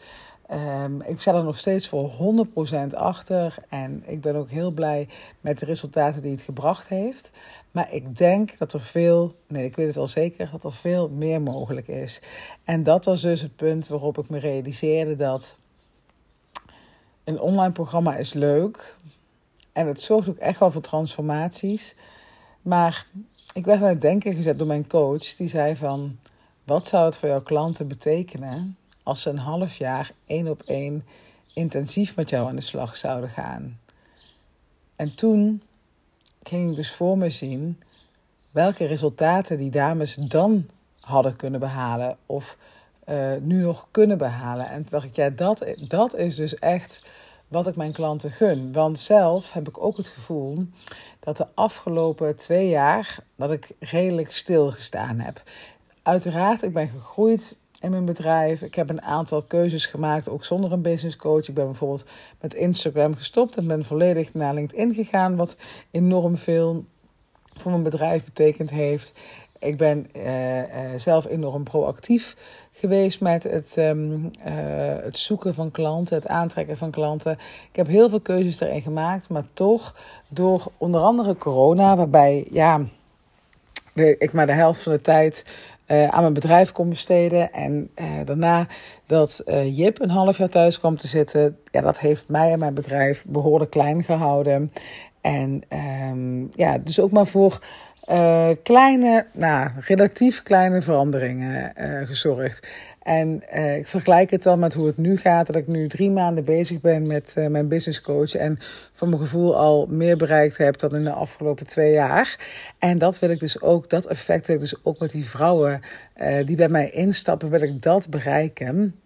Um, 0.84 1.02
ik 1.02 1.20
sta 1.20 1.34
er 1.34 1.44
nog 1.44 1.58
steeds 1.58 1.88
voor 1.88 2.10
100% 2.92 2.94
achter. 2.94 3.54
En 3.68 4.02
ik 4.06 4.20
ben 4.20 4.36
ook 4.36 4.50
heel 4.50 4.70
blij 4.70 5.08
met 5.40 5.58
de 5.58 5.64
resultaten 5.64 6.22
die 6.22 6.30
het 6.30 6.42
gebracht 6.42 6.88
heeft. 6.88 7.30
Maar 7.70 7.92
ik 7.92 8.16
denk 8.16 8.58
dat 8.58 8.72
er 8.72 8.80
veel, 8.80 9.34
nee, 9.46 9.64
ik 9.64 9.76
weet 9.76 9.86
het 9.86 9.96
al 9.96 10.06
zeker, 10.06 10.48
dat 10.52 10.64
er 10.64 10.72
veel 10.72 11.08
meer 11.08 11.42
mogelijk 11.42 11.88
is. 11.88 12.20
En 12.64 12.82
dat 12.82 13.04
was 13.04 13.22
dus 13.22 13.40
het 13.40 13.56
punt 13.56 13.88
waarop 13.88 14.18
ik 14.18 14.28
me 14.28 14.38
realiseerde 14.38 15.16
dat 15.16 15.56
een 17.24 17.40
online 17.40 17.72
programma 17.72 18.16
is 18.16 18.32
leuk. 18.32 18.96
En 19.72 19.86
het 19.86 20.00
zorgt 20.00 20.28
ook 20.28 20.36
echt 20.36 20.58
wel 20.58 20.70
voor 20.70 20.82
transformaties. 20.82 21.96
Maar 22.62 23.06
ik 23.52 23.64
werd 23.64 23.82
aan 23.82 23.88
het 23.88 24.00
denken 24.00 24.34
gezet 24.34 24.58
door 24.58 24.66
mijn 24.66 24.86
coach. 24.86 25.34
Die 25.36 25.48
zei 25.48 25.76
van, 25.76 26.18
wat 26.66 26.86
zou 26.86 27.04
het 27.04 27.16
voor 27.16 27.28
jouw 27.28 27.42
klanten 27.42 27.88
betekenen 27.88 28.76
als 29.02 29.22
ze 29.22 29.30
een 29.30 29.38
half 29.38 29.76
jaar 29.76 30.12
één 30.26 30.48
op 30.48 30.62
één 30.62 31.04
intensief 31.52 32.16
met 32.16 32.30
jou 32.30 32.48
aan 32.48 32.56
de 32.56 32.62
slag 32.62 32.96
zouden 32.96 33.30
gaan? 33.30 33.80
En 34.96 35.14
toen 35.14 35.62
ging 36.42 36.70
ik 36.70 36.76
dus 36.76 36.94
voor 36.94 37.18
me 37.18 37.30
zien 37.30 37.82
welke 38.50 38.84
resultaten 38.84 39.56
die 39.56 39.70
dames 39.70 40.14
dan 40.14 40.66
hadden 41.00 41.36
kunnen 41.36 41.60
behalen. 41.60 42.16
Of 42.26 42.56
uh, 43.08 43.34
nu 43.40 43.60
nog 43.60 43.88
kunnen 43.90 44.18
behalen. 44.18 44.68
En 44.68 44.80
toen 44.80 44.90
dacht 44.90 45.04
ik, 45.04 45.16
ja, 45.16 45.30
dat, 45.30 45.64
dat 45.78 46.14
is 46.14 46.36
dus 46.36 46.54
echt 46.54 47.02
wat 47.48 47.66
ik 47.66 47.76
mijn 47.76 47.92
klanten 47.92 48.30
gun. 48.30 48.72
Want 48.72 48.98
zelf 48.98 49.52
heb 49.52 49.68
ik 49.68 49.84
ook 49.84 49.96
het 49.96 50.08
gevoel 50.08 50.66
dat 51.20 51.36
de 51.36 51.46
afgelopen 51.54 52.36
twee 52.36 52.68
jaar 52.68 53.18
dat 53.36 53.50
ik 53.50 53.68
redelijk 53.78 54.32
stilgestaan 54.32 55.20
heb. 55.20 55.42
Uiteraard, 56.06 56.62
ik 56.62 56.72
ben 56.72 56.88
gegroeid 56.88 57.56
in 57.80 57.90
mijn 57.90 58.04
bedrijf. 58.04 58.62
Ik 58.62 58.74
heb 58.74 58.90
een 58.90 59.02
aantal 59.02 59.42
keuzes 59.42 59.86
gemaakt, 59.86 60.28
ook 60.28 60.44
zonder 60.44 60.72
een 60.72 60.82
business 60.82 61.16
coach. 61.16 61.48
Ik 61.48 61.54
ben 61.54 61.66
bijvoorbeeld 61.66 62.04
met 62.40 62.54
Instagram 62.54 63.14
gestopt 63.14 63.56
en 63.56 63.66
ben 63.66 63.84
volledig 63.84 64.34
naar 64.34 64.54
LinkedIn 64.54 64.94
gegaan, 64.94 65.36
wat 65.36 65.56
enorm 65.90 66.36
veel 66.36 66.84
voor 67.54 67.70
mijn 67.70 67.82
bedrijf 67.82 68.24
betekend 68.24 68.70
heeft. 68.70 69.12
Ik 69.58 69.76
ben 69.76 70.06
uh, 70.16 70.58
uh, 70.58 70.64
zelf 70.96 71.26
enorm 71.26 71.64
proactief 71.64 72.36
geweest 72.72 73.20
met 73.20 73.42
het, 73.42 73.76
um, 73.76 74.24
uh, 74.24 74.52
het 75.02 75.16
zoeken 75.16 75.54
van 75.54 75.70
klanten, 75.70 76.16
het 76.16 76.28
aantrekken 76.28 76.76
van 76.76 76.90
klanten. 76.90 77.32
Ik 77.70 77.76
heb 77.76 77.86
heel 77.86 78.08
veel 78.08 78.20
keuzes 78.20 78.60
erin 78.60 78.82
gemaakt, 78.82 79.28
maar 79.28 79.44
toch 79.52 79.96
door 80.28 80.66
onder 80.76 81.00
andere 81.00 81.36
corona, 81.36 81.96
waarbij 81.96 82.46
ja, 82.50 82.80
ik 83.94 84.32
maar 84.32 84.46
de 84.46 84.52
helft 84.52 84.82
van 84.82 84.92
de 84.92 85.00
tijd 85.00 85.44
uh, 85.86 86.08
aan 86.08 86.20
mijn 86.20 86.32
bedrijf 86.32 86.72
kon 86.72 86.88
besteden. 86.88 87.52
En 87.52 87.90
uh, 87.96 88.06
daarna 88.24 88.66
dat 89.06 89.42
uh, 89.46 89.78
Jip 89.78 90.00
een 90.00 90.10
half 90.10 90.38
jaar 90.38 90.48
thuis 90.48 90.78
kwam 90.78 90.96
te 90.96 91.06
zitten. 91.06 91.58
Ja, 91.70 91.80
dat 91.80 92.00
heeft 92.00 92.28
mij 92.28 92.52
en 92.52 92.58
mijn 92.58 92.74
bedrijf 92.74 93.24
behoorlijk 93.28 93.70
klein 93.70 94.04
gehouden. 94.04 94.72
En 95.20 95.62
um, 96.10 96.50
ja, 96.54 96.78
dus 96.78 97.00
ook 97.00 97.10
maar 97.10 97.26
voor 97.26 97.60
uh, 98.10 98.48
kleine, 98.62 99.26
nou, 99.32 99.70
relatief 99.78 100.42
kleine 100.42 100.82
veranderingen 100.82 101.72
uh, 101.80 102.06
gezorgd. 102.06 102.68
En 103.02 103.42
uh, 103.54 103.76
ik 103.76 103.88
vergelijk 103.88 104.30
het 104.30 104.42
dan 104.42 104.58
met 104.58 104.74
hoe 104.74 104.86
het 104.86 104.96
nu 104.96 105.16
gaat. 105.16 105.46
Dat 105.46 105.56
ik 105.56 105.66
nu 105.66 105.88
drie 105.88 106.10
maanden 106.10 106.44
bezig 106.44 106.80
ben 106.80 107.06
met 107.06 107.34
mijn 107.48 107.68
business 107.68 108.00
coach. 108.00 108.34
En 108.34 108.58
van 108.92 109.08
mijn 109.08 109.20
gevoel 109.20 109.56
al 109.56 109.86
meer 109.90 110.16
bereikt 110.16 110.56
heb 110.56 110.78
dan 110.78 110.94
in 110.96 111.04
de 111.04 111.10
afgelopen 111.10 111.66
twee 111.66 111.92
jaar. 111.92 112.38
En 112.78 112.98
dat 112.98 113.18
wil 113.18 113.30
ik 113.30 113.40
dus 113.40 113.60
ook, 113.60 113.90
dat 113.90 114.06
effect 114.06 114.46
wil 114.46 114.56
ik 114.56 114.62
dus 114.62 114.84
ook 114.84 114.98
met 114.98 115.10
die 115.10 115.28
vrouwen 115.28 115.80
die 116.44 116.56
bij 116.56 116.68
mij 116.68 116.90
instappen, 116.90 117.50
wil 117.50 117.62
ik 117.62 117.82
dat 117.82 118.10
bereiken. 118.10 119.00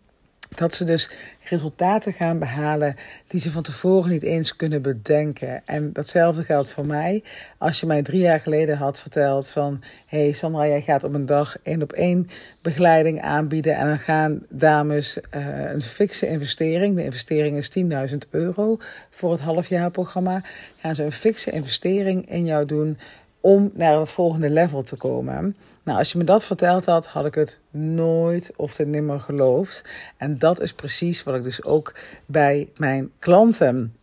Dat 0.54 0.74
ze 0.74 0.84
dus 0.84 1.10
resultaten 1.44 2.12
gaan 2.12 2.38
behalen 2.38 2.96
die 3.26 3.40
ze 3.40 3.50
van 3.50 3.62
tevoren 3.62 4.10
niet 4.10 4.22
eens 4.22 4.56
kunnen 4.56 4.82
bedenken. 4.82 5.62
En 5.64 5.92
datzelfde 5.92 6.44
geldt 6.44 6.70
voor 6.70 6.86
mij. 6.86 7.22
Als 7.58 7.80
je 7.80 7.86
mij 7.86 8.02
drie 8.02 8.20
jaar 8.20 8.40
geleden 8.40 8.76
had 8.76 9.00
verteld 9.00 9.48
van... 9.48 9.82
hey 10.06 10.32
Sandra, 10.32 10.66
jij 10.66 10.82
gaat 10.82 11.04
op 11.04 11.14
een 11.14 11.26
dag 11.26 11.56
één 11.62 11.82
op 11.82 11.92
één 11.92 12.28
begeleiding 12.62 13.20
aanbieden... 13.20 13.76
en 13.76 13.86
dan 13.86 13.98
gaan 13.98 14.42
dames 14.48 15.18
uh, 15.34 15.70
een 15.72 15.82
fikse 15.82 16.28
investering... 16.28 16.96
de 16.96 17.04
investering 17.04 17.56
is 17.56 17.70
10.000 18.12 18.18
euro 18.30 18.78
voor 19.10 19.30
het 19.30 19.40
halfjaarprogramma... 19.40 20.42
gaan 20.80 20.94
ze 20.94 21.04
een 21.04 21.12
fikse 21.12 21.50
investering 21.50 22.30
in 22.30 22.44
jou 22.44 22.66
doen 22.66 22.98
om 23.40 23.70
naar 23.74 23.98
het 23.98 24.10
volgende 24.10 24.50
level 24.50 24.82
te 24.82 24.96
komen. 24.96 25.56
Nou, 25.82 25.98
als 25.98 26.12
je 26.12 26.18
me 26.18 26.24
dat 26.24 26.44
verteld 26.44 26.86
had, 26.86 27.06
had 27.06 27.26
ik 27.26 27.34
het 27.34 27.58
nooit 27.70 28.52
of 28.56 28.74
te 28.74 28.84
nimmer 28.84 29.20
geloofd. 29.20 29.84
En 30.16 30.38
dat 30.38 30.60
is 30.60 30.72
precies 30.72 31.22
wat 31.22 31.34
ik 31.34 31.42
dus 31.42 31.64
ook 31.64 31.94
bij 32.26 32.68
mijn 32.76 33.10
klanten 33.18 33.94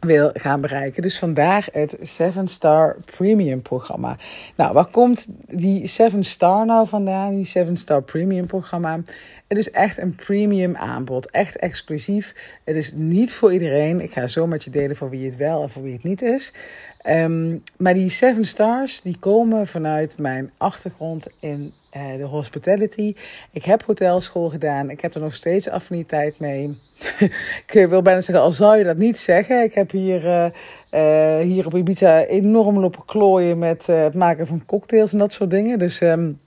wil 0.00 0.30
gaan 0.34 0.60
bereiken. 0.60 1.02
Dus 1.02 1.18
vandaar 1.18 1.68
het 1.72 1.96
7 2.00 2.48
Star 2.48 2.96
Premium 3.16 3.62
programma. 3.62 4.16
Nou, 4.56 4.72
waar 4.72 4.86
komt 4.86 5.26
die 5.46 5.86
7 5.86 6.22
Star 6.22 6.66
nou 6.66 6.88
vandaan? 6.88 7.34
Die 7.34 7.46
7 7.46 7.76
Star 7.76 8.02
Premium 8.02 8.46
programma. 8.46 9.00
Het 9.46 9.58
is 9.58 9.70
echt 9.70 9.98
een 9.98 10.14
premium 10.14 10.76
aanbod. 10.76 11.30
Echt 11.30 11.56
exclusief. 11.56 12.34
Het 12.64 12.76
is 12.76 12.92
niet 12.92 13.32
voor 13.32 13.52
iedereen. 13.52 14.00
Ik 14.00 14.12
ga 14.12 14.28
zo 14.28 14.46
met 14.46 14.64
je 14.64 14.70
delen 14.70 14.96
voor 14.96 15.10
wie 15.10 15.24
het 15.24 15.36
wel 15.36 15.62
en 15.62 15.70
voor 15.70 15.82
wie 15.82 15.92
het 15.92 16.02
niet 16.02 16.22
is. 16.22 16.52
Um, 17.08 17.62
maar 17.76 17.94
die 17.94 18.10
7 18.10 18.44
Stars, 18.44 19.00
die 19.00 19.16
komen 19.18 19.66
vanuit 19.66 20.18
mijn 20.18 20.50
achtergrond 20.56 21.26
in 21.40 21.72
uh, 21.96 22.16
de 22.16 22.24
hospitality. 22.24 23.14
Ik 23.52 23.64
heb 23.64 23.82
hotelschool 23.82 24.48
gedaan. 24.48 24.90
Ik 24.90 25.00
heb 25.00 25.14
er 25.14 25.20
nog 25.20 25.34
steeds 25.34 25.68
affiniteit 25.68 26.38
mee. 26.38 26.78
ik 27.66 27.86
wil 27.88 28.02
bijna 28.02 28.20
zeggen, 28.20 28.44
al 28.44 28.52
zou 28.52 28.76
je 28.76 28.84
dat 28.84 28.96
niet 28.96 29.18
zeggen. 29.18 29.62
Ik 29.62 29.74
heb 29.74 29.90
hier, 29.90 30.24
uh, 30.94 31.38
hier 31.40 31.66
op 31.66 31.76
Ibiza 31.76 32.24
enorm 32.24 32.78
lopen 32.78 33.04
klooien 33.04 33.58
met 33.58 33.86
het 33.86 34.14
maken 34.14 34.46
van 34.46 34.64
cocktails 34.66 35.12
en 35.12 35.18
dat 35.18 35.32
soort 35.32 35.50
dingen. 35.50 35.78
Dus... 35.78 36.00
Um, 36.00 36.38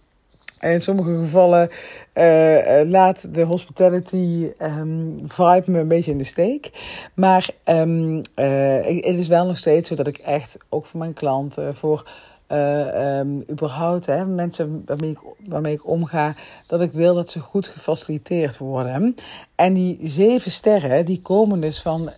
in 0.62 0.82
sommige 0.82 1.18
gevallen 1.18 1.70
uh, 2.14 2.82
laat 2.86 3.34
de 3.34 3.44
hospitality 3.44 4.52
um, 4.62 5.20
vibe 5.28 5.72
me 5.72 5.80
een 5.80 5.88
beetje 5.88 6.12
in 6.12 6.18
de 6.18 6.24
steek. 6.24 6.72
Maar 7.14 7.50
um, 7.66 8.16
uh, 8.16 8.86
het 8.86 9.18
is 9.18 9.28
wel 9.28 9.46
nog 9.46 9.58
steeds 9.58 9.90
zo 9.90 9.96
dat 9.96 10.08
ik 10.08 10.18
echt, 10.18 10.58
ook 10.70 10.86
voor 10.86 11.00
mijn 11.00 11.14
klanten, 11.14 11.76
voor 11.76 12.10
uh, 12.52 13.22
überhaupt 13.50 14.06
hè, 14.06 14.26
mensen 14.26 14.84
waarmee 14.86 15.10
ik, 15.10 15.20
waarmee 15.38 15.74
ik 15.74 15.88
omga, 15.88 16.34
dat 16.68 16.82
ik 16.82 16.92
wil 16.92 17.16
dat 17.16 17.30
ze 17.30 17.40
goed 17.40 17.68
gefaciliteerd 17.68 18.58
worden. 18.58 19.16
En 19.56 19.74
die 19.74 20.00
zeven 20.04 20.52
sterren, 20.52 21.06
die 21.06 21.22
komen 21.22 21.62
dus 21.62 21.82
van 21.82 22.12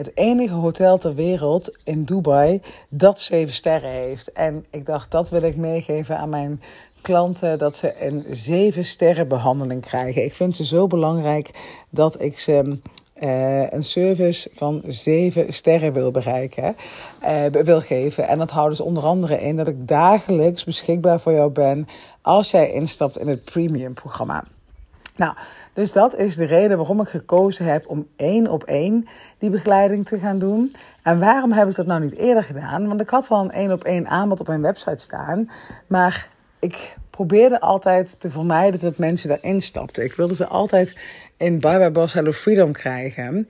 het 0.00 0.16
enige 0.16 0.54
hotel 0.54 0.98
ter 0.98 1.14
wereld 1.14 1.76
in 1.84 2.04
Dubai 2.04 2.62
dat 2.88 3.20
zeven 3.20 3.54
sterren 3.54 3.90
heeft. 3.90 4.32
En 4.32 4.64
ik 4.70 4.86
dacht, 4.86 5.10
dat 5.10 5.30
wil 5.30 5.42
ik 5.42 5.56
meegeven 5.56 6.18
aan 6.18 6.28
mijn 6.28 6.62
klanten, 7.02 7.58
dat 7.58 7.76
ze 7.76 8.06
een 8.06 8.24
zeven 8.30 8.84
sterren 8.84 9.28
behandeling 9.28 9.82
krijgen. 9.82 10.24
Ik 10.24 10.34
vind 10.34 10.56
ze 10.56 10.64
zo 10.64 10.86
belangrijk 10.86 11.50
dat 11.90 12.22
ik 12.22 12.38
ze 12.38 12.78
uh, 13.22 13.70
een 13.70 13.84
service 13.84 14.50
van 14.52 14.82
zeven 14.86 15.52
sterren 15.52 15.92
wil 15.92 16.10
bereiken, 16.10 16.76
uh, 17.22 17.62
wil 17.62 17.80
geven. 17.80 18.28
En 18.28 18.38
dat 18.38 18.50
houdt 18.50 18.70
dus 18.70 18.80
onder 18.80 19.02
andere 19.02 19.40
in 19.40 19.56
dat 19.56 19.68
ik 19.68 19.88
dagelijks 19.88 20.64
beschikbaar 20.64 21.20
voor 21.20 21.32
jou 21.32 21.50
ben 21.50 21.86
als 22.22 22.50
jij 22.50 22.72
instapt 22.72 23.18
in 23.18 23.28
het 23.28 23.44
premium 23.44 23.94
programma. 23.94 24.44
Nou, 25.16 25.34
dus 25.72 25.92
dat 25.92 26.16
is 26.16 26.36
de 26.36 26.44
reden 26.44 26.76
waarom 26.76 27.00
ik 27.00 27.08
gekozen 27.08 27.64
heb 27.64 27.88
om 27.88 28.06
één 28.16 28.46
op 28.46 28.64
één 28.64 29.06
die 29.38 29.50
begeleiding 29.50 30.06
te 30.06 30.18
gaan 30.18 30.38
doen. 30.38 30.74
En 31.02 31.18
waarom 31.18 31.52
heb 31.52 31.68
ik 31.68 31.74
dat 31.74 31.86
nou 31.86 32.00
niet 32.00 32.16
eerder 32.16 32.42
gedaan? 32.42 32.88
Want 32.88 33.00
ik 33.00 33.08
had 33.08 33.28
wel 33.28 33.40
een 33.40 33.50
één 33.50 33.72
op 33.72 33.84
één 33.84 34.08
aanbod 34.08 34.40
op 34.40 34.46
mijn 34.46 34.62
website 34.62 35.02
staan, 35.02 35.50
maar 35.86 36.28
ik 36.60 36.96
probeerde 37.10 37.60
altijd 37.60 38.20
te 38.20 38.30
vermijden 38.30 38.80
dat 38.80 38.98
mensen 38.98 39.28
daarin 39.28 39.60
stapten. 39.60 40.04
Ik 40.04 40.12
wilde 40.12 40.34
ze 40.34 40.46
altijd 40.46 40.94
in 41.36 41.60
Bye 41.60 41.78
Bye 41.78 41.90
Boss 41.90 42.14
Hello 42.14 42.32
Freedom 42.32 42.72
krijgen. 42.72 43.46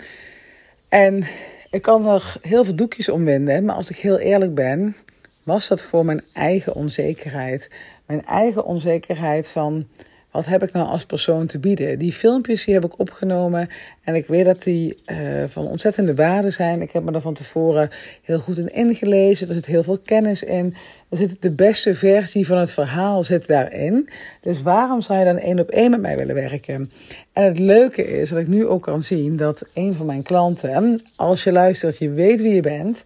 En 0.88 1.25
ik 1.71 1.83
kan 1.83 2.09
er 2.09 2.37
heel 2.43 2.64
veel 2.64 2.75
doekjes 2.75 3.09
om 3.09 3.25
winden, 3.25 3.64
maar 3.64 3.75
als 3.75 3.90
ik 3.90 3.97
heel 3.97 4.19
eerlijk 4.19 4.55
ben, 4.55 4.97
was 5.43 5.69
dat 5.69 5.81
gewoon 5.81 6.07
mijn 6.07 6.23
eigen 6.33 6.75
onzekerheid. 6.75 7.71
Mijn 8.07 8.26
eigen 8.26 8.64
onzekerheid 8.64 9.49
van 9.49 9.87
wat 10.31 10.47
heb 10.47 10.63
ik 10.63 10.73
nou 10.73 10.89
als 10.89 11.07
persoon 11.07 11.47
te 11.47 11.59
bieden? 11.59 11.99
Die 11.99 12.13
filmpjes 12.13 12.65
die 12.65 12.75
heb 12.75 12.85
ik 12.85 12.99
opgenomen 12.99 13.69
en 14.05 14.15
ik 14.15 14.27
weet 14.27 14.45
dat 14.45 14.63
die 14.63 14.97
uh, 15.07 15.17
van 15.47 15.67
ontzettende 15.67 16.15
waarde 16.15 16.51
zijn. 16.51 16.83
Ik 16.83 16.93
heb 16.93 17.03
me 17.03 17.13
er 17.13 17.21
van 17.21 17.35
tevoren 17.35 17.91
heel 18.23 18.39
goed 18.39 18.59
in 18.59 18.75
ingelezen. 18.75 19.49
Er 19.49 19.55
zit 19.55 19.67
heel 19.67 19.83
veel 19.83 19.99
kennis 19.99 20.43
in. 20.43 20.75
Er 21.09 21.17
zit 21.17 21.43
de 21.43 21.51
beste 21.51 21.95
versie 21.95 22.47
van 22.47 22.59
het 22.59 22.71
verhaal 22.71 23.23
zit 23.23 23.47
daarin. 23.47 24.09
Dus 24.41 24.63
waarom 24.63 25.01
zou 25.01 25.19
je 25.19 25.25
dan 25.25 25.39
één 25.39 25.59
op 25.59 25.71
één 25.71 25.91
met 25.91 26.01
mij 26.01 26.17
willen 26.17 26.35
werken? 26.35 26.93
En 27.33 27.45
het 27.45 27.59
leuke 27.59 28.07
is 28.21 28.29
dat 28.29 28.39
ik 28.39 28.49
nu 28.49 28.67
ook 28.67 28.83
kan 28.83 29.03
zien 29.03 29.37
dat 29.37 29.67
een 29.75 29.95
van 29.95 30.07
mijn 30.07 30.23
klanten, 30.23 31.03
als 31.17 31.45
je 31.45 31.53
luistert, 31.53 31.99
je 31.99 32.11
weet 32.11 32.41
wie 32.41 32.55
je 32.55 32.61
bent. 32.61 33.03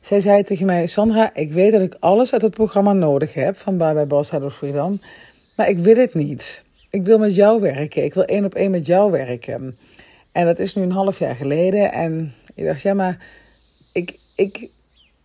Zij 0.00 0.20
zei 0.20 0.42
tegen 0.42 0.66
mij, 0.66 0.86
Sandra, 0.86 1.30
ik 1.34 1.52
weet 1.52 1.72
dat 1.72 1.80
ik 1.80 1.96
alles 2.00 2.32
uit 2.32 2.42
het 2.42 2.54
programma 2.54 2.92
nodig 2.92 3.34
heb 3.34 3.56
van 3.56 3.78
Bye 3.78 3.94
Bye 3.94 4.06
Boss 4.06 4.30
Head 4.30 4.42
of 4.42 4.56
Freedom. 4.56 5.00
Maar 5.56 5.68
ik 5.68 5.78
wil 5.78 5.96
het 5.96 6.14
niet. 6.14 6.63
Ik 6.94 7.04
wil 7.04 7.18
met 7.18 7.34
jou 7.34 7.60
werken. 7.60 8.04
Ik 8.04 8.14
wil 8.14 8.24
één 8.24 8.44
op 8.44 8.54
één 8.54 8.70
met 8.70 8.86
jou 8.86 9.10
werken. 9.10 9.76
En 10.32 10.46
dat 10.46 10.58
is 10.58 10.74
nu 10.74 10.82
een 10.82 10.92
half 10.92 11.18
jaar 11.18 11.36
geleden. 11.36 11.92
En 11.92 12.34
ik 12.54 12.64
dacht, 12.64 12.82
ja, 12.82 12.94
maar 12.94 13.18
ik, 13.92 14.18
ik, 14.34 14.68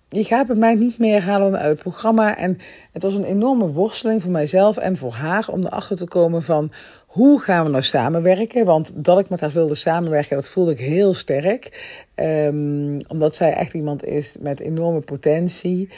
je 0.09 0.23
gaat 0.23 0.47
bij 0.47 0.55
mij 0.55 0.75
niet 0.75 0.97
meer 0.97 1.21
halen 1.21 1.59
uit 1.59 1.71
het 1.71 1.81
programma. 1.81 2.37
En 2.37 2.57
het 2.91 3.03
was 3.03 3.13
een 3.13 3.23
enorme 3.23 3.67
worsteling 3.67 4.21
voor 4.21 4.31
mijzelf 4.31 4.77
en 4.77 4.97
voor 4.97 5.11
haar 5.11 5.47
om 5.47 5.65
erachter 5.65 5.97
te 5.97 6.07
komen 6.07 6.43
van 6.43 6.71
hoe 7.05 7.39
gaan 7.39 7.63
we 7.63 7.69
nou 7.69 7.83
samenwerken. 7.83 8.65
Want 8.65 8.91
dat 8.95 9.19
ik 9.19 9.29
met 9.29 9.39
haar 9.39 9.51
wilde 9.51 9.75
samenwerken, 9.75 10.35
dat 10.35 10.49
voelde 10.49 10.71
ik 10.71 10.79
heel 10.79 11.13
sterk. 11.13 11.95
Um, 12.15 12.99
omdat 13.07 13.35
zij 13.35 13.53
echt 13.53 13.73
iemand 13.73 14.05
is 14.05 14.35
met 14.39 14.59
enorme 14.59 15.01
potentie. 15.01 15.89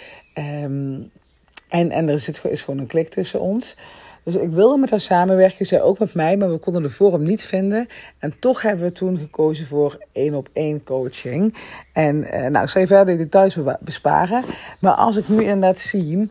Um, 0.64 1.12
en, 1.70 1.92
en 1.92 2.10
er 2.10 2.20
zit, 2.20 2.42
is 2.50 2.64
gewoon 2.64 2.80
een 2.80 2.88
klik 2.88 3.10
tussen 3.10 3.40
ons. 3.40 3.76
Dus 4.24 4.36
ik 4.36 4.50
wilde 4.50 4.78
met 4.78 4.90
haar 4.90 5.00
samenwerken, 5.00 5.66
zij 5.66 5.82
ook 5.82 6.00
met 6.00 6.14
mij, 6.14 6.38
maar 6.38 6.52
we 6.52 6.58
konden 6.58 6.82
de 6.82 6.90
vorm 6.90 7.24
niet 7.24 7.42
vinden. 7.42 7.88
En 8.20 8.34
toch 8.40 8.62
hebben 8.62 8.86
we 8.86 8.92
toen 8.92 9.18
gekozen 9.18 9.66
voor 9.66 10.06
één 10.12 10.34
op 10.34 10.50
één 10.54 10.84
coaching. 10.84 11.56
En 11.94 12.24
eh, 12.24 12.50
nou, 12.50 12.64
ik 12.64 12.70
zal 12.70 12.82
je 12.82 12.88
verder 12.88 13.18
de 13.18 13.24
details 13.24 13.58
besparen. 13.80 14.44
Maar 14.80 14.94
als 14.94 15.18
ik 15.18 15.28
nu 15.28 15.44
inderdaad 15.44 15.80
zie 15.80 16.30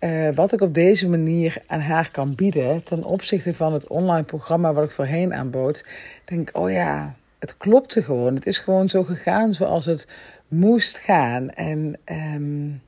uh, 0.00 0.28
wat 0.34 0.52
ik 0.52 0.60
op 0.60 0.74
deze 0.74 1.08
manier 1.08 1.56
aan 1.66 1.80
haar 1.80 2.10
kan 2.10 2.34
bieden 2.34 2.84
ten 2.84 3.04
opzichte 3.04 3.54
van 3.54 3.72
het 3.72 3.86
online 3.86 4.24
programma 4.24 4.72
wat 4.72 4.84
ik 4.84 4.90
voorheen 4.90 5.34
aanbood, 5.34 5.86
denk 6.24 6.48
ik, 6.48 6.56
oh 6.56 6.70
ja, 6.70 7.14
het 7.38 7.56
klopte 7.56 8.02
gewoon. 8.02 8.34
Het 8.34 8.46
is 8.46 8.58
gewoon 8.58 8.88
zo 8.88 9.02
gegaan 9.02 9.52
zoals 9.52 9.86
het 9.86 10.06
moest 10.48 10.96
gaan. 10.98 11.50
En 11.50 11.98
um, 12.34 12.80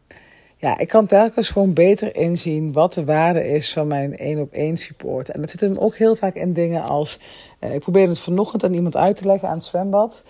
ja, 0.65 0.79
ik 0.79 0.89
kan 0.89 1.07
telkens 1.07 1.49
gewoon 1.49 1.73
beter 1.73 2.17
inzien 2.17 2.73
wat 2.73 2.95
de 2.95 3.05
waarde 3.05 3.49
is 3.49 3.73
van 3.73 3.87
mijn 3.87 4.17
één 4.17 4.41
op 4.41 4.53
één 4.53 4.77
support. 4.77 5.29
En 5.29 5.41
dat 5.41 5.51
zit 5.51 5.61
hem 5.61 5.79
ook 5.79 5.97
heel 5.97 6.17
vaak 6.17 6.35
in 6.35 6.53
dingen 6.53 6.83
als. 6.83 7.19
Uh, 7.61 7.75
ik 7.75 7.81
probeerde 7.81 8.09
het 8.09 8.19
vanochtend 8.19 8.65
aan 8.65 8.75
iemand 8.75 8.97
uit 8.97 9.17
te 9.17 9.27
leggen 9.27 9.49
aan 9.49 9.57
het 9.57 9.65
zwembad. 9.65 10.23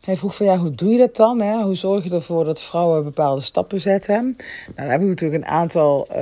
Hij 0.00 0.16
vroeg 0.16 0.36
van 0.36 0.46
ja, 0.46 0.58
hoe 0.58 0.70
doe 0.70 0.90
je 0.90 0.98
dat 0.98 1.16
dan? 1.16 1.40
Hè? 1.40 1.62
Hoe 1.62 1.74
zorg 1.74 2.04
je 2.04 2.10
ervoor 2.10 2.44
dat 2.44 2.62
vrouwen 2.62 3.04
bepaalde 3.04 3.40
stappen 3.40 3.80
zetten? 3.80 4.22
Nou, 4.24 4.74
daar 4.74 4.90
heb 4.90 5.00
ik 5.00 5.06
natuurlijk 5.06 5.42
een 5.42 5.50
aantal 5.50 6.06
uh, 6.10 6.16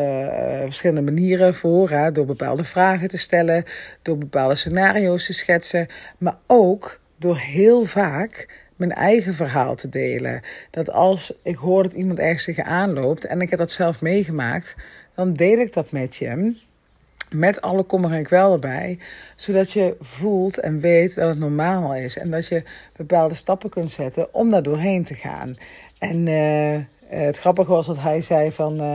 verschillende 0.61 1.13
manieren 1.13 1.55
voor. 1.55 1.91
Hè? 1.91 2.13
Door 2.13 2.27
bepaalde 2.27 2.65
vragen 2.65 3.09
te 3.09 3.19
stellen, 3.19 3.65
door 4.03 4.19
bepaalde 4.19 4.55
scenario's 4.55 5.27
te 5.27 5.33
schetsen. 5.33 5.87
Maar 6.19 6.39
ook 6.47 6.99
door 7.17 7.37
heel 7.37 7.85
vaak 7.85 8.49
mijn 8.79 8.93
eigen 8.93 9.35
verhaal 9.35 9.75
te 9.75 9.89
delen. 9.89 10.41
Dat 10.71 10.91
als 10.91 11.33
ik 11.43 11.57
hoor 11.57 11.83
dat 11.83 11.93
iemand 11.93 12.19
ergens 12.19 12.45
zich 12.45 12.59
aanloopt 12.59 13.25
en 13.25 13.41
ik 13.41 13.51
heb 13.51 13.59
dat 13.59 13.71
zelf 13.71 14.01
meegemaakt, 14.01 14.77
dan 15.15 15.33
deel 15.33 15.59
ik 15.59 15.73
dat 15.73 15.93
met 15.93 16.17
je. 16.17 16.57
Met 17.31 17.61
alle 17.61 17.83
kommer 17.83 18.13
en 18.13 18.23
kwel 18.23 18.53
erbij. 18.53 18.99
Zodat 19.37 19.73
je 19.73 19.97
voelt 20.01 20.59
en 20.59 20.81
weet 20.81 21.15
dat 21.15 21.29
het 21.29 21.39
normaal 21.39 21.95
is. 21.95 22.19
En 22.19 22.31
dat 22.31 22.47
je 22.47 22.63
bepaalde 22.97 23.35
stappen 23.35 23.71
kunt 23.71 23.91
zetten 23.91 24.35
om 24.35 24.51
daar 24.51 24.63
doorheen 24.63 25.05
te 25.05 25.15
gaan. 25.15 25.57
En 25.99 26.27
uh, 26.27 26.79
het 27.07 27.39
grappige 27.39 27.71
was 27.71 27.87
dat 27.87 28.03
hij 28.03 28.23
zei 28.23 28.53
van. 28.53 28.81
Uh, 28.81 28.95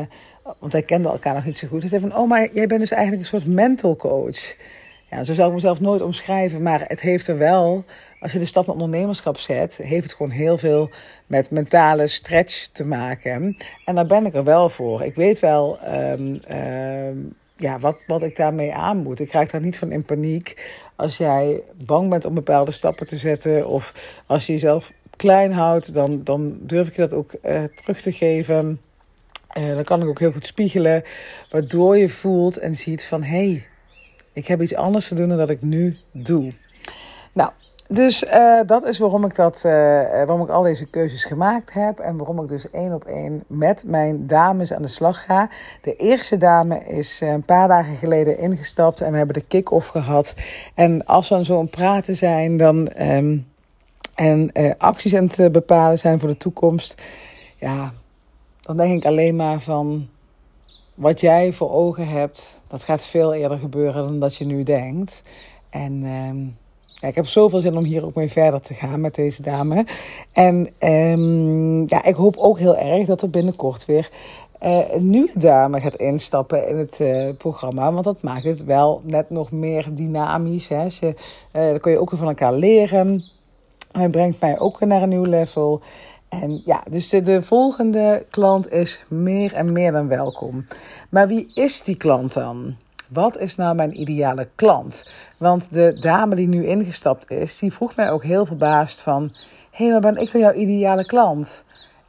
want 0.60 0.74
hij 0.74 0.84
kende 0.84 1.10
elkaar 1.10 1.34
nog 1.34 1.46
niet 1.46 1.58
zo 1.58 1.68
goed. 1.68 1.82
Hij 1.82 1.90
zei 1.90 2.02
van: 2.02 2.18
Oh, 2.18 2.30
maar 2.30 2.54
jij 2.54 2.68
bent 2.68 2.80
dus 2.80 2.92
eigenlijk 2.92 3.22
een 3.22 3.40
soort 3.40 3.54
mental 3.54 3.96
coach. 3.96 4.56
Ja, 5.10 5.24
zo 5.24 5.34
zou 5.34 5.48
ik 5.48 5.54
mezelf 5.54 5.80
nooit 5.80 6.02
omschrijven. 6.02 6.62
Maar 6.62 6.84
het 6.88 7.02
heeft 7.02 7.28
er 7.28 7.38
wel 7.38 7.86
als 8.24 8.32
je 8.32 8.40
de 8.40 8.46
stap 8.46 8.66
naar 8.66 8.76
ondernemerschap 8.76 9.38
zet, 9.38 9.78
heeft 9.84 10.04
het 10.04 10.14
gewoon 10.14 10.32
heel 10.32 10.58
veel 10.58 10.90
met 11.28 11.52
mentale 11.52 12.08
stretch 12.08 12.68
te 12.68 12.86
maken. 12.86 13.58
En 13.86 13.96
daar 13.96 14.06
ben 14.06 14.26
ik 14.26 14.34
er 14.34 14.44
wel 14.44 14.70
voor. 14.70 15.04
Ik 15.04 15.16
weet 15.16 15.40
wel 15.40 15.80
um, 15.88 16.40
um, 16.52 17.36
ja, 17.58 17.80
wat, 17.80 18.04
wat 18.08 18.24
ik 18.24 18.36
daarmee 18.36 18.74
aan 18.74 18.98
moet. 18.98 19.20
Ik 19.20 19.32
raak 19.32 19.52
daar 19.52 19.62
niet 19.62 19.78
van 19.78 19.92
in 19.92 20.06
paniek. 20.06 20.78
Als 20.96 21.18
jij 21.18 21.62
bang 21.86 22.10
bent 22.10 22.26
om 22.26 22.34
bepaalde 22.34 22.72
stappen 22.72 23.08
te 23.08 23.18
zetten, 23.18 23.68
of 23.68 23.94
als 24.26 24.46
je 24.46 24.52
jezelf 24.52 24.92
klein 25.16 25.52
houdt, 25.52 25.94
dan, 25.94 26.24
dan 26.24 26.58
durf 26.62 26.88
ik 26.88 26.96
je 26.96 27.02
dat 27.02 27.14
ook 27.14 27.34
uh, 27.46 27.64
terug 27.64 28.02
te 28.02 28.12
geven. 28.12 28.82
Uh, 29.58 29.76
dan 29.76 29.84
kan 29.84 30.02
ik 30.02 30.08
ook 30.08 30.20
heel 30.20 30.32
goed 30.32 30.46
spiegelen, 30.46 31.04
waardoor 31.50 31.98
je 31.98 32.10
voelt 32.10 32.58
en 32.58 32.76
ziet 32.76 33.06
van 33.06 33.24
hé, 33.24 33.50
hey, 33.52 33.68
ik 34.34 34.48
heb 34.48 34.62
iets 34.62 34.76
anders 34.76 35.08
te 35.08 35.16
doen 35.16 35.30
dan 35.30 35.38
dat 35.38 35.50
ik 35.50 35.62
nu 35.62 35.98
doe. 36.12 36.54
Nou, 37.34 37.52
dus 37.88 38.24
uh, 38.24 38.60
dat 38.66 38.88
is 38.88 39.00
waarom 39.00 39.26
ik, 39.26 39.36
dat, 39.36 39.64
uh, 39.66 39.72
waarom 40.12 40.42
ik 40.42 40.50
al 40.50 40.62
deze 40.62 40.86
keuzes 40.86 41.26
gemaakt 41.26 41.74
heb. 41.74 42.00
En 42.00 42.18
waarom 42.18 42.42
ik 42.42 42.48
dus 42.48 42.70
één 42.70 42.94
op 42.94 43.06
één 43.06 43.44
met 43.48 43.84
mijn 43.86 44.28
dames 44.28 44.74
aan 44.74 44.82
de 44.82 44.88
slag 44.88 45.26
ga. 45.26 45.50
De 45.82 45.96
eerste 45.96 46.38
dame 46.38 46.84
is 46.86 47.22
een 47.22 47.44
paar 47.44 47.68
dagen 47.68 47.96
geleden 47.96 48.38
ingestapt. 48.38 49.02
En 49.02 49.12
we 49.12 49.18
hebben 49.18 49.36
de 49.36 49.48
kick-off 49.48 49.88
gehad. 49.88 50.34
En 50.74 51.06
als 51.06 51.30
we 51.30 51.36
dan 51.36 51.46
zo 51.46 51.56
aan 51.56 51.62
het 51.62 51.70
praten 51.70 52.16
zijn 52.16 52.58
dan, 52.58 53.02
um, 53.02 53.48
en 54.14 54.52
acties 54.78 55.16
aan 55.16 55.30
het 55.36 55.52
bepalen 55.52 55.98
zijn 55.98 56.20
voor 56.20 56.30
de 56.30 56.38
toekomst. 56.38 57.02
Ja, 57.56 57.94
dan 58.62 58.78
denk 58.78 58.98
ik 58.98 59.06
alleen 59.06 59.36
maar 59.36 59.60
van... 59.60 60.08
Wat 60.94 61.20
jij 61.20 61.54
voor 61.54 61.72
ogen 61.72 62.08
hebt, 62.08 62.62
dat 62.68 62.84
gaat 62.84 63.06
veel 63.06 63.34
eerder 63.34 63.58
gebeuren 63.58 64.04
dan 64.04 64.20
dat 64.20 64.36
je 64.36 64.46
nu 64.46 64.64
denkt. 64.64 65.22
En... 65.70 66.04
Um, 66.04 66.62
ik 67.08 67.16
heb 67.16 67.28
zoveel 67.28 67.60
zin 67.60 67.78
om 67.78 67.84
hier 67.84 68.06
ook 68.06 68.16
mee 68.16 68.32
verder 68.32 68.62
te 68.62 68.74
gaan 68.74 69.02
met 69.02 69.16
deze 69.16 69.42
dame. 69.42 69.86
En 70.32 70.70
um, 70.80 71.90
ja, 71.90 72.04
ik 72.04 72.16
hoop 72.16 72.38
ook 72.38 72.60
heel 72.60 72.78
erg 72.78 73.06
dat 73.06 73.22
er 73.22 73.30
binnenkort 73.30 73.86
weer 73.86 74.10
uh, 74.64 74.94
een 74.94 75.10
nieuwe 75.10 75.32
dame 75.34 75.82
gaat 75.82 75.96
instappen 75.96 76.68
in 76.68 76.78
het 76.78 77.00
uh, 77.00 77.30
programma. 77.38 77.92
Want 77.92 78.06
dat 78.06 78.22
maakt 78.22 78.44
het 78.44 78.64
wel 78.64 79.02
net 79.06 79.30
nog 79.30 79.52
meer 79.52 79.88
dynamisch. 79.92 80.68
Hè. 80.68 80.90
Ze, 80.90 81.16
dan 81.52 81.80
kun 81.80 81.92
je 81.92 82.00
ook 82.00 82.10
weer 82.10 82.20
van 82.20 82.28
elkaar 82.28 82.54
leren. 82.54 83.24
Hij 83.92 84.10
brengt 84.10 84.40
mij 84.40 84.60
ook 84.60 84.80
naar 84.80 85.02
een 85.02 85.10
nieuw 85.10 85.24
level. 85.24 85.82
En 86.30 86.62
ja, 86.66 86.84
dus 86.90 87.10
de, 87.10 87.22
de, 87.22 87.42
volgende 87.42 88.26
klant 88.30 88.72
is 88.72 89.06
meer 89.10 89.54
en 89.54 89.72
meer 89.72 89.92
dan 89.92 90.08
welkom. 90.08 90.66
Maar 91.10 91.28
wie 91.28 91.52
is 91.54 91.82
die 91.82 91.98
klant 91.98 92.34
dan? 92.34 92.76
Wat 93.10 93.38
is 93.38 93.56
nou 93.56 93.76
mijn 93.76 94.00
ideale 94.00 94.48
klant? 94.56 95.08
Want 95.38 95.74
de 95.74 95.98
dame 96.00 96.36
die 96.36 96.48
nu 96.48 96.66
ingestapt 96.66 97.32
is, 97.32 97.60
die 97.60 97.74
vroeg 97.74 97.96
mij 97.96 98.12
ook 98.12 98.24
heel 98.24 98.46
verbaasd 98.46 99.02
van... 99.02 99.36
Hé, 99.72 99.84
hey, 99.84 99.92
maar 99.92 100.14
ben 100.14 100.22
ik 100.22 100.32
dan 100.32 100.42
jouw 100.42 100.54
ideale 100.54 101.06
klant? 101.06 101.64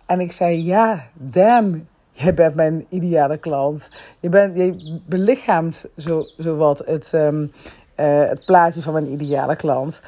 En 0.07 0.20
ik 0.20 0.33
zei, 0.33 0.64
ja, 0.64 1.09
damn, 1.12 1.88
jij 2.12 2.35
bent 2.35 2.54
mijn 2.54 2.87
ideale 2.88 3.37
klant. 3.37 3.90
Je, 4.20 4.28
bent, 4.28 4.57
je 4.57 5.00
belichaamt 5.07 5.87
zo, 5.96 6.26
zo 6.38 6.57
wat 6.57 6.83
het, 6.87 7.12
um, 7.12 7.52
uh, 7.96 8.28
het 8.28 8.44
plaatje 8.44 8.83
van 8.83 8.92
mijn 8.92 9.12
ideale 9.12 9.57
klant. 9.57 10.02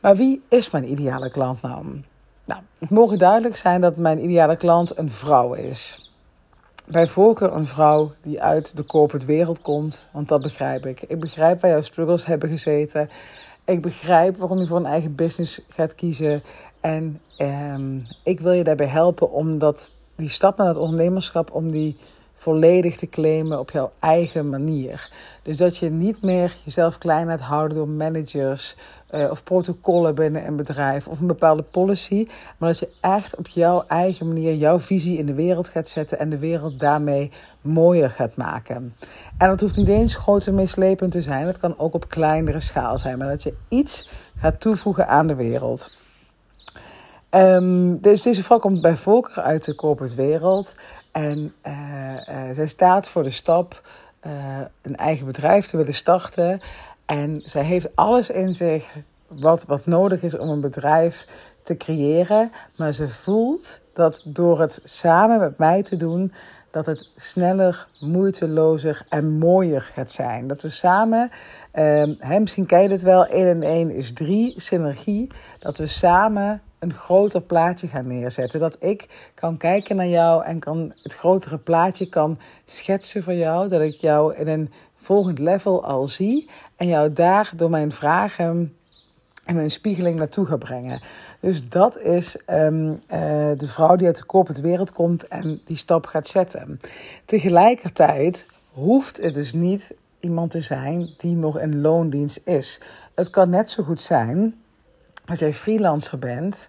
Maar 0.00 0.16
wie 0.16 0.42
is 0.48 0.70
mijn 0.70 0.90
ideale 0.90 1.30
klant 1.30 1.62
nou? 1.62 1.84
Nou, 2.44 2.60
het 2.78 2.90
mogen 2.90 3.18
duidelijk 3.18 3.56
zijn 3.56 3.80
dat 3.80 3.96
mijn 3.96 4.24
ideale 4.24 4.56
klant 4.56 4.98
een 4.98 5.10
vrouw 5.10 5.52
is 5.52 6.05
bij 6.86 7.06
voorkeur 7.06 7.52
een 7.52 7.64
vrouw 7.64 8.12
die 8.22 8.42
uit 8.42 8.76
de 8.76 8.86
corporate 8.86 9.26
wereld 9.26 9.60
komt. 9.60 10.08
Want 10.12 10.28
dat 10.28 10.42
begrijp 10.42 10.86
ik. 10.86 11.02
Ik 11.02 11.20
begrijp 11.20 11.60
waar 11.60 11.70
jouw 11.70 11.82
struggles 11.82 12.26
hebben 12.26 12.48
gezeten. 12.48 13.10
Ik 13.64 13.82
begrijp 13.82 14.36
waarom 14.36 14.58
je 14.58 14.66
voor 14.66 14.76
een 14.76 14.86
eigen 14.86 15.14
business 15.14 15.60
gaat 15.68 15.94
kiezen. 15.94 16.42
En 16.80 17.20
ehm, 17.36 17.98
ik 18.22 18.40
wil 18.40 18.52
je 18.52 18.64
daarbij 18.64 18.86
helpen 18.86 19.32
om 19.32 19.58
dat, 19.58 19.92
die 20.16 20.28
stap 20.28 20.56
naar 20.56 20.66
het 20.66 20.76
ondernemerschap, 20.76 21.54
om 21.54 21.70
die 21.70 21.96
volledig 22.46 22.96
te 22.96 23.06
claimen 23.06 23.58
op 23.58 23.70
jouw 23.70 23.90
eigen 23.98 24.48
manier. 24.48 25.10
Dus 25.42 25.56
dat 25.56 25.76
je 25.76 25.90
niet 25.90 26.22
meer 26.22 26.56
jezelf 26.64 26.98
klein 26.98 27.26
laat 27.26 27.40
houden 27.40 27.76
door 27.76 27.88
managers 27.88 28.76
uh, 29.10 29.30
of 29.30 29.42
protocollen 29.42 30.14
binnen 30.14 30.46
een 30.46 30.56
bedrijf 30.56 31.08
of 31.08 31.20
een 31.20 31.26
bepaalde 31.26 31.62
policy, 31.62 32.26
maar 32.58 32.68
dat 32.68 32.78
je 32.78 32.92
echt 33.00 33.36
op 33.36 33.48
jouw 33.48 33.84
eigen 33.86 34.28
manier 34.28 34.54
jouw 34.54 34.78
visie 34.78 35.18
in 35.18 35.26
de 35.26 35.34
wereld 35.34 35.68
gaat 35.68 35.88
zetten 35.88 36.18
en 36.18 36.30
de 36.30 36.38
wereld 36.38 36.80
daarmee 36.80 37.30
mooier 37.60 38.10
gaat 38.10 38.36
maken. 38.36 38.94
En 39.38 39.48
dat 39.48 39.60
hoeft 39.60 39.76
niet 39.76 39.88
eens 39.88 40.14
groot 40.14 40.46
en 40.46 41.10
te 41.10 41.22
zijn, 41.22 41.46
het 41.46 41.58
kan 41.58 41.78
ook 41.78 41.94
op 41.94 42.08
kleinere 42.08 42.60
schaal 42.60 42.98
zijn, 42.98 43.18
maar 43.18 43.28
dat 43.28 43.42
je 43.42 43.54
iets 43.68 44.08
gaat 44.38 44.60
toevoegen 44.60 45.08
aan 45.08 45.26
de 45.26 45.34
wereld. 45.34 45.90
Deze 48.00 48.42
vrouw 48.42 48.58
komt 48.58 48.80
bij 48.80 48.96
Volker 48.96 49.42
uit 49.42 49.64
de 49.64 49.74
corporate 49.74 50.14
wereld. 50.14 50.74
En 51.16 51.54
uh, 51.66 51.72
uh, 52.28 52.50
zij 52.52 52.66
staat 52.66 53.08
voor 53.08 53.22
de 53.22 53.30
stap 53.30 53.88
uh, 54.26 54.32
een 54.82 54.96
eigen 54.96 55.26
bedrijf 55.26 55.66
te 55.66 55.76
willen 55.76 55.94
starten. 55.94 56.60
En 57.06 57.42
zij 57.44 57.62
heeft 57.64 57.96
alles 57.96 58.30
in 58.30 58.54
zich 58.54 58.96
wat, 59.26 59.64
wat 59.64 59.86
nodig 59.86 60.22
is 60.22 60.36
om 60.36 60.48
een 60.48 60.60
bedrijf 60.60 61.26
te 61.62 61.76
creëren. 61.76 62.52
Maar 62.76 62.92
ze 62.92 63.08
voelt 63.08 63.82
dat 63.92 64.22
door 64.24 64.60
het 64.60 64.80
samen 64.84 65.38
met 65.38 65.58
mij 65.58 65.82
te 65.82 65.96
doen, 65.96 66.32
dat 66.70 66.86
het 66.86 67.10
sneller, 67.16 67.86
moeitelozer 68.00 69.06
en 69.08 69.38
mooier 69.38 69.82
gaat 69.82 70.12
zijn. 70.12 70.46
Dat 70.46 70.62
we 70.62 70.68
samen, 70.68 71.30
eh, 71.70 72.38
misschien 72.38 72.66
ken 72.66 72.82
je 72.82 72.88
het 72.88 73.02
wel, 73.02 73.26
1 73.26 73.46
en 73.46 73.62
1 73.62 73.90
is 73.90 74.12
3, 74.12 74.52
synergie. 74.56 75.30
Dat 75.58 75.78
we 75.78 75.86
samen 75.86 76.62
een 76.86 76.94
groter 76.94 77.42
plaatje 77.42 77.88
gaan 77.88 78.06
neerzetten. 78.06 78.60
Dat 78.60 78.76
ik 78.80 79.30
kan 79.34 79.56
kijken 79.56 79.96
naar 79.96 80.06
jou 80.06 80.44
en 80.44 80.58
kan 80.58 80.92
het 81.02 81.14
grotere 81.14 81.58
plaatje 81.58 82.08
kan 82.08 82.38
schetsen 82.64 83.22
voor 83.22 83.34
jou. 83.34 83.68
Dat 83.68 83.82
ik 83.82 83.94
jou 83.94 84.34
in 84.34 84.48
een 84.48 84.72
volgend 84.94 85.38
level 85.38 85.84
al 85.84 86.08
zie 86.08 86.48
en 86.76 86.86
jou 86.86 87.12
daar 87.12 87.52
door 87.56 87.70
mijn 87.70 87.92
vragen 87.92 88.76
en 89.44 89.54
mijn 89.54 89.70
spiegeling 89.70 90.18
naartoe 90.18 90.46
ga 90.46 90.56
brengen. 90.56 91.00
Dus 91.40 91.68
dat 91.68 91.98
is 91.98 92.36
um, 92.50 92.88
uh, 92.88 92.98
de 93.56 93.66
vrouw 93.66 93.96
die 93.96 94.06
uit 94.06 94.16
de 94.16 94.26
corporate 94.26 94.62
wereld 94.62 94.92
komt 94.92 95.28
en 95.28 95.60
die 95.64 95.76
stap 95.76 96.06
gaat 96.06 96.28
zetten. 96.28 96.80
Tegelijkertijd 97.24 98.46
hoeft 98.72 99.16
het 99.22 99.34
dus 99.34 99.52
niet 99.52 99.94
iemand 100.20 100.50
te 100.50 100.60
zijn 100.60 101.10
die 101.16 101.36
nog 101.36 101.58
in 101.58 101.80
loondienst 101.80 102.40
is. 102.44 102.80
Het 103.14 103.30
kan 103.30 103.50
net 103.50 103.70
zo 103.70 103.82
goed 103.82 104.00
zijn 104.00 104.54
als 105.30 105.38
jij 105.38 105.54
freelancer 105.54 106.18
bent 106.18 106.68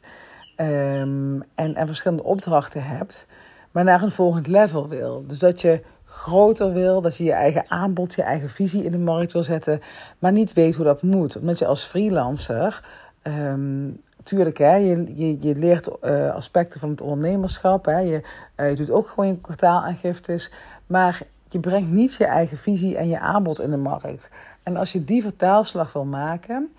um, 0.58 1.43
en, 1.56 1.76
en 1.76 1.88
verschillende 1.88 2.24
opdrachten 2.24 2.84
hebt, 2.84 3.28
maar 3.72 3.84
naar 3.84 4.04
een 4.04 4.12
volgend 4.12 4.48
level 4.48 4.88
wil. 4.88 5.24
Dus 5.28 5.39
dat 5.39 5.62
je 5.62 5.82
groter 6.06 6.74
wil, 6.74 7.02
dat 7.02 7.17
je 7.17 7.24
je 7.24 7.32
eigen 7.32 7.70
aanbod, 7.72 8.13
je 8.13 8.22
eigen 8.22 8.50
visie 8.50 8.84
in 8.84 8.91
de 8.91 8.98
markt 8.98 9.34
wil 9.34 9.43
zetten, 9.43 9.82
maar 10.20 10.32
niet 10.32 10.54
weet 10.54 10.76
hoe 10.76 10.86
dat 10.86 11.02
moet. 11.02 11.38
Omdat 11.38 11.60
je 11.60 11.65
als 11.65 11.84
freelancer, 11.84 12.84
um, 13.24 14.02
tuurlijk, 14.24 14.58
hè, 14.58 14.76
je, 14.76 15.12
je, 15.15 15.38
je 15.39 15.56
leert 15.56 15.89
uh, 16.02 16.34
aspecten 16.34 16.80
van 16.80 16.89
het 16.89 17.02
ondernemerschap, 17.02 17.86
hè, 17.86 18.00
je, 18.00 18.22
uh, 18.56 18.70
je 18.70 18.76
doet 18.76 18.91
ook 18.91 19.08
gewoon 19.08 19.28
je 19.28 19.41
kwartaalaangiftes, 19.41 20.52
maar 20.86 21.22
je 21.48 21.60
brengt 21.60 21.91
niet 21.91 22.15
je 22.15 22.26
eigen 22.26 22.58
visie 22.58 22.98
en 22.98 23.08
je 23.08 23.20
aanbod 23.20 23.62
in 23.62 23.72
de 23.72 23.78
markt. 23.78 24.30
En 24.63 24.78
als 24.78 24.91
je 24.91 25.04
die 25.04 25.22
vertaalslag 25.22 25.93
wil 25.93 26.06
maken, 26.06 26.76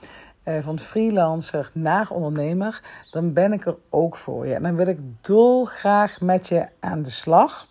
van 0.60 0.78
freelancer 0.78 1.70
naar 1.72 2.10
ondernemer, 2.10 2.82
dan 3.10 3.32
ben 3.32 3.52
ik 3.52 3.66
er 3.66 3.76
ook 3.88 4.16
voor 4.16 4.46
je. 4.46 4.54
En 4.54 4.62
dan 4.62 4.76
wil 4.76 4.86
ik 4.86 4.98
dolgraag 5.20 6.20
met 6.20 6.48
je 6.48 6.66
aan 6.80 7.02
de 7.02 7.10
slag. 7.10 7.68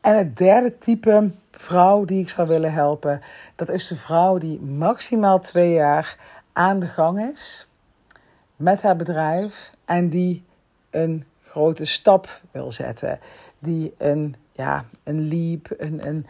En 0.00 0.16
het 0.16 0.36
derde 0.36 0.78
type 0.78 1.30
vrouw 1.50 2.04
die 2.04 2.20
ik 2.20 2.28
zou 2.28 2.48
willen 2.48 2.72
helpen, 2.72 3.20
dat 3.54 3.68
is 3.68 3.86
de 3.86 3.96
vrouw 3.96 4.38
die 4.38 4.60
maximaal 4.60 5.40
twee 5.40 5.72
jaar 5.72 6.16
aan 6.52 6.78
de 6.78 6.86
gang 6.86 7.30
is 7.32 7.66
met 8.56 8.82
haar 8.82 8.96
bedrijf 8.96 9.72
en 9.84 10.08
die 10.08 10.44
een 10.90 11.24
grote 11.42 11.84
stap 11.84 12.40
wil 12.50 12.72
zetten. 12.72 13.18
Die 13.58 13.94
een, 13.98 14.36
ja, 14.52 14.84
een 15.02 15.28
leap, 15.28 15.66
een, 15.78 16.06
een, 16.06 16.26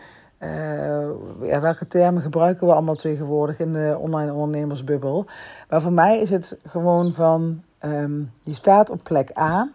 ja, 1.41 1.61
welke 1.61 1.87
termen 1.87 2.23
gebruiken 2.23 2.67
we 2.67 2.73
allemaal 2.73 2.95
tegenwoordig 2.95 3.59
in 3.59 3.73
de 3.73 3.97
online 4.01 4.33
ondernemersbubbel. 4.33 5.27
Maar 5.69 5.83
voor 5.83 5.93
mij 5.93 6.19
is 6.19 6.31
het 6.31 6.59
gewoon 6.67 7.13
van, 7.13 7.63
um, 7.85 8.33
je 8.41 8.55
staat 8.55 8.91
op 8.91 9.03
plek 9.03 9.39
A, 9.39 9.71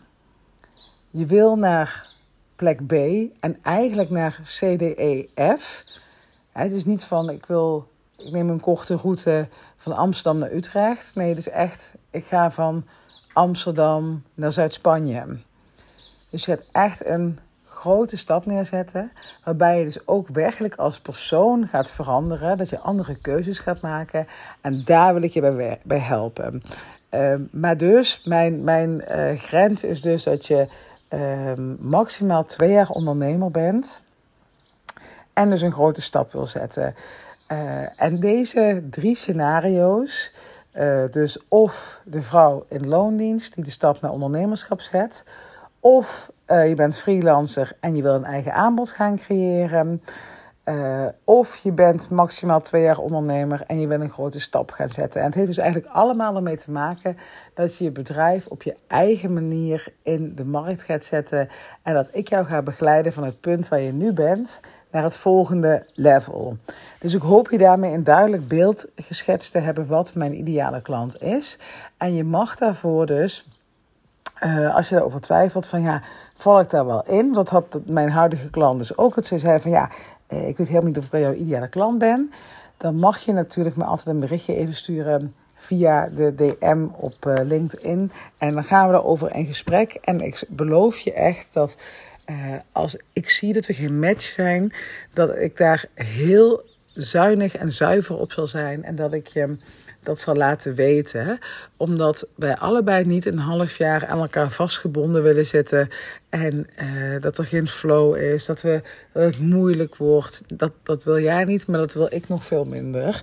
je 1.10 1.25
wil 1.25 1.55
naar 1.55 2.08
plek 2.55 2.88
B 2.88 2.93
en 3.39 3.58
eigenlijk 3.62 4.10
naar 4.10 4.39
C, 4.43 4.77
D, 4.77 4.82
E, 4.82 5.25
F. 5.58 5.84
Het 6.51 6.71
is 6.71 6.86
niet 6.86 7.03
van 7.03 7.29
ik 7.29 7.45
wil, 7.45 7.88
ik 8.17 8.32
neem 8.32 8.49
een 8.49 8.60
korte 8.60 8.95
route 8.95 9.47
van 9.77 9.93
Amsterdam 9.93 10.38
naar 10.38 10.51
Utrecht. 10.51 11.15
Nee, 11.15 11.29
het 11.29 11.38
is 11.38 11.49
echt, 11.49 11.93
ik 12.10 12.25
ga 12.25 12.51
van 12.51 12.86
Amsterdam 13.34 14.23
naar 14.34 14.51
Zuid-Spanje. 14.51 15.38
Dus 16.29 16.45
je 16.45 16.51
gaat 16.51 16.65
echt 16.71 17.05
een 17.05 17.39
grote 17.79 18.17
stap 18.17 18.45
neerzetten, 18.45 19.11
waarbij 19.43 19.77
je 19.77 19.83
dus 19.83 20.07
ook 20.07 20.27
werkelijk 20.27 20.75
als 20.75 20.99
persoon 20.99 21.67
gaat 21.67 21.91
veranderen, 21.91 22.57
dat 22.57 22.69
je 22.69 22.79
andere 22.79 23.15
keuzes 23.15 23.59
gaat 23.59 23.81
maken. 23.81 24.27
En 24.61 24.83
daar 24.83 25.13
wil 25.13 25.23
ik 25.23 25.33
je 25.33 25.41
bij, 25.41 25.79
bij 25.83 25.99
helpen. 25.99 26.63
Uh, 27.11 27.33
maar 27.51 27.77
dus, 27.77 28.21
mijn, 28.25 28.63
mijn 28.63 29.03
uh, 29.09 29.39
grens 29.39 29.83
is 29.83 30.01
dus 30.01 30.23
dat 30.23 30.45
je 30.45 30.67
uh, 31.09 31.53
maximaal 31.79 32.45
twee 32.45 32.71
jaar 32.71 32.89
ondernemer 32.89 33.51
bent 33.51 34.03
en 35.33 35.49
dus 35.49 35.61
een 35.61 35.71
grote 35.71 36.01
stap 36.01 36.31
wil 36.31 36.45
zetten. 36.45 36.95
Uh, 37.51 38.01
en 38.01 38.19
deze 38.19 38.83
drie 38.89 39.15
scenario's, 39.15 40.31
uh, 40.73 41.03
dus 41.11 41.47
of 41.47 42.01
de 42.05 42.21
vrouw 42.21 42.65
in 42.67 42.87
loondienst 42.87 43.55
die 43.55 43.63
de 43.63 43.71
stap 43.71 44.01
naar 44.01 44.11
ondernemerschap 44.11 44.81
zet, 44.81 45.23
of 45.79 46.31
uh, 46.47 46.67
je 46.67 46.75
bent 46.75 46.97
freelancer 46.97 47.71
en 47.79 47.95
je 47.95 48.01
wil 48.01 48.13
een 48.13 48.25
eigen 48.25 48.53
aanbod 48.53 48.91
gaan 48.91 49.17
creëren. 49.17 50.01
Uh, 50.65 51.05
of 51.23 51.57
je 51.57 51.71
bent 51.71 52.09
maximaal 52.09 52.61
twee 52.61 52.83
jaar 52.83 52.97
ondernemer 52.97 53.63
en 53.67 53.79
je 53.79 53.87
wil 53.87 54.01
een 54.01 54.09
grote 54.09 54.39
stap 54.39 54.71
gaan 54.71 54.89
zetten. 54.89 55.19
En 55.19 55.25
het 55.25 55.35
heeft 55.35 55.47
dus 55.47 55.57
eigenlijk 55.57 55.93
allemaal 55.93 56.35
ermee 56.35 56.57
te 56.57 56.71
maken 56.71 57.17
dat 57.53 57.77
je 57.77 57.83
je 57.83 57.91
bedrijf 57.91 58.47
op 58.47 58.63
je 58.63 58.75
eigen 58.87 59.33
manier 59.33 59.93
in 60.03 60.35
de 60.35 60.45
markt 60.45 60.81
gaat 60.81 61.03
zetten. 61.03 61.49
En 61.83 61.93
dat 61.93 62.09
ik 62.11 62.29
jou 62.29 62.45
ga 62.45 62.61
begeleiden 62.61 63.13
van 63.13 63.23
het 63.23 63.39
punt 63.39 63.67
waar 63.67 63.79
je 63.79 63.91
nu 63.91 64.13
bent 64.13 64.59
naar 64.91 65.03
het 65.03 65.17
volgende 65.17 65.85
level. 65.93 66.57
Dus 66.99 67.13
ik 67.13 67.21
hoop 67.21 67.49
je 67.49 67.57
daarmee 67.57 67.93
een 67.93 68.03
duidelijk 68.03 68.47
beeld 68.47 68.87
geschetst 68.95 69.51
te 69.51 69.59
hebben 69.59 69.87
wat 69.87 70.15
mijn 70.15 70.37
ideale 70.37 70.81
klant 70.81 71.21
is. 71.21 71.57
En 71.97 72.15
je 72.15 72.23
mag 72.23 72.55
daarvoor 72.55 73.05
dus 73.05 73.47
uh, 74.43 74.75
als 74.75 74.89
je 74.89 74.95
erover 74.95 75.21
twijfelt 75.21 75.67
van 75.67 75.82
ja, 75.82 76.02
val 76.36 76.60
ik 76.60 76.69
daar 76.69 76.86
wel 76.86 77.06
in? 77.06 77.34
Dat 77.34 77.49
had 77.49 77.80
mijn 77.86 78.10
huidige 78.10 78.49
klant 78.49 78.78
dus 78.78 78.97
ook. 78.97 79.15
Het 79.15 79.25
ze 79.25 79.38
zei 79.38 79.60
van 79.60 79.71
ja, 79.71 79.89
uh, 80.30 80.47
ik 80.47 80.58
weet 80.58 80.67
helemaal 80.67 80.88
niet 80.88 80.97
of 80.97 81.04
ik 81.04 81.10
bij 81.10 81.21
jouw 81.21 81.34
ideale 81.34 81.69
klant 81.69 81.97
ben. 81.97 82.32
Dan 82.78 82.95
mag 82.95 83.17
je 83.17 83.34
natuurlijk 83.34 83.75
me 83.75 83.84
altijd 83.84 84.08
een 84.08 84.19
berichtje 84.19 84.56
even 84.56 84.73
sturen 84.73 85.36
via 85.56 86.08
de 86.08 86.36
DM 86.36 86.88
op 86.95 87.25
uh, 87.28 87.36
LinkedIn. 87.43 88.12
En 88.38 88.54
dan 88.54 88.63
gaan 88.63 88.89
we 88.89 88.93
erover 88.95 89.36
in 89.36 89.45
gesprek. 89.45 89.93
En 89.93 90.19
ik 90.19 90.43
beloof 90.47 90.99
je 90.99 91.13
echt 91.13 91.54
dat 91.54 91.78
als 92.71 92.97
ik 93.13 93.30
zie 93.30 93.54
dat 93.54 93.65
we 93.65 93.73
geen 93.73 93.99
match 93.99 94.23
zijn, 94.23 94.73
dat 95.13 95.38
ik 95.38 95.58
daar 95.58 95.86
heel 95.93 96.63
zuinig 96.93 97.56
en 97.56 97.71
zuiver 97.71 98.17
op 98.17 98.32
zal 98.32 98.47
zijn. 98.47 98.84
En 98.84 98.95
dat 98.95 99.13
ik 99.13 99.28
je 99.28 99.58
dat 100.03 100.19
zal 100.19 100.35
laten 100.35 100.75
weten. 100.75 101.39
Omdat 101.77 102.27
wij 102.35 102.57
allebei 102.57 103.05
niet 103.05 103.25
een 103.25 103.38
half 103.38 103.77
jaar 103.77 104.07
aan 104.07 104.19
elkaar 104.19 104.51
vastgebonden 104.51 105.23
willen 105.23 105.45
zitten. 105.45 105.89
En 106.29 106.67
uh, 106.81 107.21
dat 107.21 107.38
er 107.38 107.45
geen 107.45 107.67
flow 107.67 108.15
is, 108.15 108.45
dat, 108.45 108.62
we, 108.62 108.81
het 109.12 109.39
moeilijk 109.39 109.95
wordt. 109.95 110.43
Dat, 110.47 110.71
dat 110.83 111.03
wil 111.03 111.19
jij 111.19 111.43
niet, 111.43 111.67
maar 111.67 111.79
dat 111.79 111.93
wil 111.93 112.07
ik 112.09 112.27
nog 112.27 112.45
veel 112.45 112.65
minder. 112.65 113.21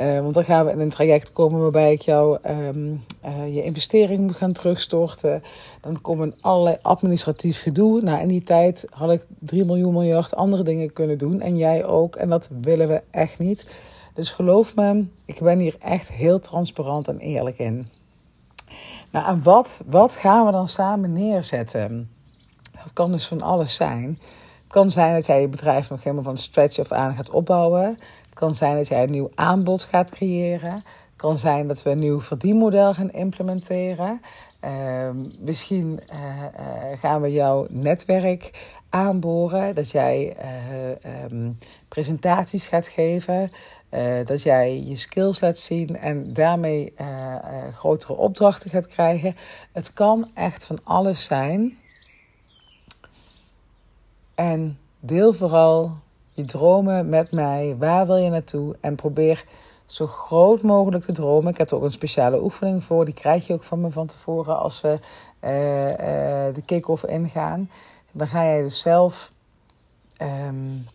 Uh, 0.00 0.20
want 0.20 0.34
dan 0.34 0.44
gaan 0.44 0.66
we 0.66 0.72
in 0.72 0.80
een 0.80 0.88
traject 0.88 1.32
komen 1.32 1.60
waarbij 1.60 1.92
ik 1.92 2.00
jou 2.00 2.38
um, 2.48 3.04
uh, 3.24 3.54
je 3.54 3.62
investering 3.62 4.20
moet 4.20 4.36
gaan 4.36 4.52
terugstorten. 4.52 5.42
Dan 5.80 6.00
komen 6.00 6.34
allerlei 6.40 6.76
administratief 6.82 7.62
gedoe. 7.62 8.02
Nou, 8.02 8.20
in 8.20 8.28
die 8.28 8.42
tijd 8.42 8.86
had 8.90 9.12
ik 9.12 9.22
3 9.38 9.64
miljoen 9.64 9.92
miljard 9.92 10.34
andere 10.34 10.62
dingen 10.62 10.92
kunnen 10.92 11.18
doen. 11.18 11.40
En 11.40 11.56
jij 11.56 11.84
ook. 11.84 12.16
En 12.16 12.28
dat 12.28 12.48
willen 12.62 12.88
we 12.88 13.02
echt 13.10 13.38
niet. 13.38 13.66
Dus 14.18 14.30
geloof 14.30 14.74
me, 14.74 15.06
ik 15.24 15.40
ben 15.40 15.58
hier 15.58 15.76
echt 15.80 16.08
heel 16.08 16.40
transparant 16.40 17.08
en 17.08 17.18
eerlijk 17.18 17.58
in. 17.58 17.86
Nou, 19.10 19.26
en 19.26 19.42
wat, 19.42 19.82
wat 19.86 20.14
gaan 20.14 20.46
we 20.46 20.52
dan 20.52 20.68
samen 20.68 21.12
neerzetten? 21.12 22.10
Dat 22.82 22.92
kan 22.92 23.12
dus 23.12 23.26
van 23.26 23.42
alles 23.42 23.74
zijn. 23.74 24.18
Het 24.62 24.72
kan 24.72 24.90
zijn 24.90 25.14
dat 25.14 25.26
jij 25.26 25.40
je 25.40 25.48
bedrijf 25.48 25.90
nog 25.90 26.02
helemaal 26.02 26.24
van 26.24 26.38
stretch 26.38 26.78
of 26.78 26.92
aan 26.92 27.14
gaat 27.14 27.30
opbouwen. 27.30 27.82
Het 27.82 28.34
kan 28.34 28.54
zijn 28.54 28.76
dat 28.76 28.88
jij 28.88 29.02
een 29.02 29.10
nieuw 29.10 29.30
aanbod 29.34 29.82
gaat 29.82 30.10
creëren. 30.10 30.72
Het 30.72 31.16
kan 31.16 31.38
zijn 31.38 31.68
dat 31.68 31.82
we 31.82 31.90
een 31.90 31.98
nieuw 31.98 32.20
verdienmodel 32.20 32.94
gaan 32.94 33.10
implementeren. 33.10 34.20
Uh, 34.64 34.70
misschien 35.38 36.00
uh, 36.12 36.16
uh, 36.16 36.98
gaan 37.00 37.20
we 37.20 37.32
jouw 37.32 37.66
netwerk 37.68 38.68
aanboren. 38.88 39.74
Dat 39.74 39.90
jij 39.90 40.36
uh, 41.04 41.24
um, 41.30 41.58
presentaties 41.88 42.66
gaat 42.66 42.86
geven. 42.86 43.50
Uh, 43.90 44.26
dat 44.26 44.42
jij 44.42 44.82
je 44.82 44.96
skills 44.96 45.40
laat 45.40 45.58
zien 45.58 45.96
en 45.96 46.32
daarmee 46.32 46.92
uh, 47.00 47.06
uh, 47.06 47.74
grotere 47.74 48.12
opdrachten 48.12 48.70
gaat 48.70 48.86
krijgen. 48.86 49.36
Het 49.72 49.92
kan 49.92 50.30
echt 50.34 50.64
van 50.64 50.78
alles 50.84 51.24
zijn. 51.24 51.78
En 54.34 54.78
deel 55.00 55.32
vooral 55.32 55.90
je 56.30 56.44
dromen 56.44 57.08
met 57.08 57.32
mij. 57.32 57.76
Waar 57.78 58.06
wil 58.06 58.16
je 58.16 58.30
naartoe? 58.30 58.76
En 58.80 58.94
probeer 58.94 59.44
zo 59.86 60.06
groot 60.06 60.62
mogelijk 60.62 61.04
te 61.04 61.12
dromen. 61.12 61.52
Ik 61.52 61.58
heb 61.58 61.70
er 61.70 61.76
ook 61.76 61.82
een 61.82 61.92
speciale 61.92 62.42
oefening 62.42 62.84
voor. 62.84 63.04
Die 63.04 63.14
krijg 63.14 63.46
je 63.46 63.52
ook 63.52 63.64
van 63.64 63.80
me 63.80 63.90
van 63.90 64.06
tevoren 64.06 64.58
als 64.58 64.80
we 64.80 64.98
de 66.54 66.62
kick-off 66.66 67.04
ingaan. 67.04 67.70
Dan 68.12 68.26
ga 68.26 68.44
jij 68.44 68.62
dus 68.62 68.80
zelf. 68.80 69.32
Um, 70.22 70.86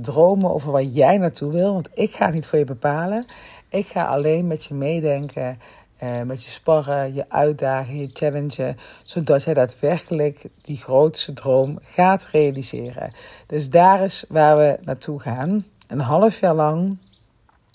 dromen 0.00 0.54
over 0.54 0.72
waar 0.72 0.82
jij 0.82 1.18
naartoe 1.18 1.52
wil. 1.52 1.72
Want 1.72 1.88
ik 1.94 2.14
ga 2.14 2.30
niet 2.30 2.46
voor 2.46 2.58
je 2.58 2.64
bepalen. 2.64 3.26
Ik 3.68 3.86
ga 3.86 4.04
alleen 4.04 4.46
met 4.46 4.64
je 4.64 4.74
meedenken, 4.74 5.58
uh, 6.02 6.22
met 6.22 6.42
je 6.44 6.50
sparren, 6.50 7.14
je 7.14 7.24
uitdagen, 7.28 8.00
je 8.00 8.10
challengen. 8.12 8.76
Zodat 9.04 9.42
jij 9.42 9.54
daadwerkelijk 9.54 10.44
die 10.62 10.76
grootste 10.76 11.32
droom 11.32 11.78
gaat 11.82 12.28
realiseren. 12.32 13.12
Dus 13.46 13.70
daar 13.70 14.02
is 14.02 14.24
waar 14.28 14.56
we 14.56 14.78
naartoe 14.82 15.20
gaan. 15.20 15.66
Een 15.88 16.00
half 16.00 16.40
jaar 16.40 16.54
lang. 16.54 16.98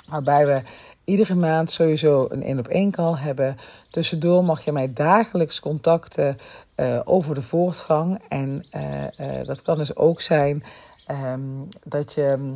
Waarbij 0.10 0.46
we 0.46 0.62
iedere 1.04 1.36
maand 1.36 1.72
sowieso 1.72 2.28
een 2.30 2.44
één 2.44 2.60
op 2.60 2.68
één 2.68 2.92
call 2.92 3.16
hebben. 3.16 3.58
Tussendoor 3.92 4.44
mag 4.44 4.66
je 4.66 4.72
mij 4.72 4.94
dagelijks 4.94 5.60
contacten 5.60 6.38
uh, 6.76 7.00
over 7.04 7.36
de 7.36 7.42
voortgang. 7.42 8.22
En 8.30 8.66
uh, 8.76 9.04
uh, 9.04 9.46
dat 9.46 9.62
kan 9.62 9.78
dus 9.78 9.96
ook 9.96 10.22
zijn 10.22 10.64
um, 11.12 11.68
dat 11.84 12.14
je 12.14 12.56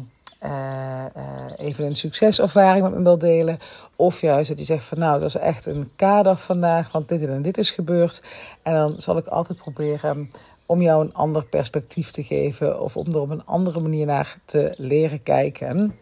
even 1.55 1.85
een 1.85 1.95
succeservaring 1.95 2.83
met 2.83 2.93
me 2.93 3.03
wilt 3.03 3.19
delen. 3.19 3.59
Of 3.95 4.21
juist 4.21 4.49
dat 4.49 4.59
je 4.59 4.65
zegt 4.65 4.85
van 4.85 4.99
nou, 4.99 5.19
dat 5.19 5.27
is 5.27 5.35
echt 5.35 5.65
een 5.65 5.91
kader 5.95 6.37
vandaag, 6.37 6.91
want 6.91 7.09
dit 7.09 7.21
en 7.21 7.41
dit 7.41 7.57
is 7.57 7.71
gebeurd. 7.71 8.21
En 8.61 8.73
dan 8.73 8.93
zal 8.97 9.17
ik 9.17 9.27
altijd 9.27 9.59
proberen 9.59 10.31
om 10.65 10.81
jou 10.81 11.05
een 11.05 11.13
ander 11.13 11.45
perspectief 11.45 12.11
te 12.11 12.23
geven. 12.23 12.81
Of 12.81 12.97
om 12.97 13.07
er 13.07 13.19
op 13.19 13.29
een 13.29 13.45
andere 13.45 13.79
manier 13.79 14.05
naar 14.05 14.37
te 14.45 14.73
leren 14.77 15.23
kijken. 15.23 15.95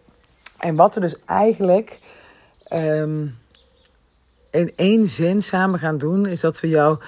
En 0.57 0.75
wat 0.75 0.93
we 0.93 0.99
dus 0.99 1.15
eigenlijk 1.25 1.99
um, 2.73 3.37
in 4.51 4.71
één 4.75 5.07
zin 5.07 5.41
samen 5.41 5.79
gaan 5.79 5.97
doen, 5.97 6.25
is 6.25 6.39
dat 6.39 6.59
we 6.59 6.67
jouw 6.67 6.99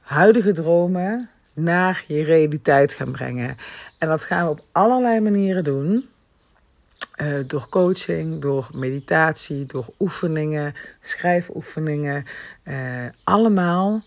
huidige 0.00 0.52
dromen 0.52 1.30
naar 1.52 2.04
je 2.08 2.24
realiteit 2.24 2.92
gaan 2.92 3.12
brengen. 3.12 3.56
En 3.98 4.08
dat 4.08 4.24
gaan 4.24 4.44
we 4.44 4.50
op 4.50 4.64
allerlei 4.72 5.20
manieren 5.20 5.64
doen. 5.64 6.08
Uh, 7.16 7.38
door 7.46 7.66
coaching, 7.68 8.40
door 8.40 8.68
meditatie, 8.72 9.66
door 9.66 9.86
oefeningen, 9.98 10.74
schrijfoefeningen. 11.00 12.24
Uh, 12.64 13.04
allemaal 13.24 14.02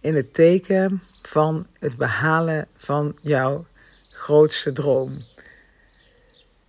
in 0.00 0.14
het 0.16 0.34
teken 0.34 1.02
van 1.22 1.66
het 1.78 1.96
behalen 1.96 2.66
van 2.76 3.16
jouw 3.20 3.66
grootste 4.10 4.72
droom. 4.72 5.18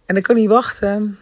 En 0.06 0.16
ik 0.16 0.24
kan 0.24 0.36
niet 0.36 0.50
wachten 0.50 1.20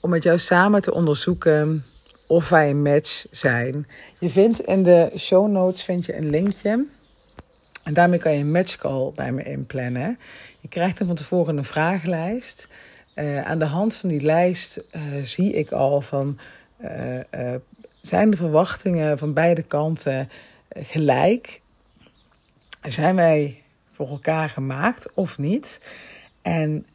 om 0.00 0.10
met 0.10 0.22
jou 0.22 0.38
samen 0.38 0.82
te 0.82 0.94
onderzoeken 0.94 1.84
of 2.26 2.48
wij 2.48 2.70
een 2.70 2.82
match 2.82 3.26
zijn. 3.30 3.86
Je 4.18 4.30
vindt 4.30 4.60
in 4.60 4.82
de 4.82 5.10
show 5.16 5.50
notes 5.50 5.84
vind 5.84 6.04
je 6.04 6.16
een 6.16 6.30
linkje. 6.30 6.86
En 7.82 7.94
daarmee 7.94 8.18
kan 8.18 8.32
je 8.32 8.38
een 8.38 8.50
matchcall 8.50 9.12
bij 9.14 9.32
me 9.32 9.42
inplannen. 9.42 10.18
Je 10.60 10.68
krijgt 10.68 10.98
dan 10.98 11.06
van 11.06 11.16
tevoren 11.16 11.56
een 11.56 11.64
vragenlijst. 11.64 12.68
Uh, 13.14 13.42
aan 13.42 13.58
de 13.58 13.64
hand 13.64 13.94
van 13.94 14.08
die 14.08 14.20
lijst 14.20 14.84
uh, 14.96 15.02
zie 15.24 15.52
ik 15.52 15.70
al 15.70 16.00
van... 16.00 16.38
Uh, 16.80 17.54
zijn 18.00 18.30
de 18.30 18.36
verwachtingen 18.36 19.18
van 19.18 19.32
beide 19.32 19.62
kanten 19.62 20.28
gelijk? 20.74 21.60
Zijn 22.82 23.14
wij 23.14 23.62
voor 23.92 24.08
elkaar 24.08 24.48
gemaakt 24.48 25.14
of 25.14 25.38
niet? 25.38 25.80
En 26.42 26.86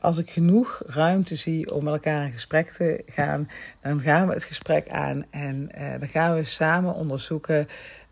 als 0.00 0.18
ik 0.18 0.30
genoeg 0.30 0.82
ruimte 0.86 1.36
zie 1.36 1.74
om 1.74 1.84
met 1.84 1.92
elkaar 1.92 2.24
in 2.24 2.32
gesprek 2.32 2.70
te 2.70 3.02
gaan, 3.06 3.48
dan 3.82 4.00
gaan 4.00 4.26
we 4.26 4.34
het 4.34 4.44
gesprek 4.44 4.88
aan 4.88 5.24
en 5.30 5.70
dan 5.98 6.08
gaan 6.08 6.34
we 6.34 6.44
samen 6.44 6.94
onderzoeken 6.94 7.68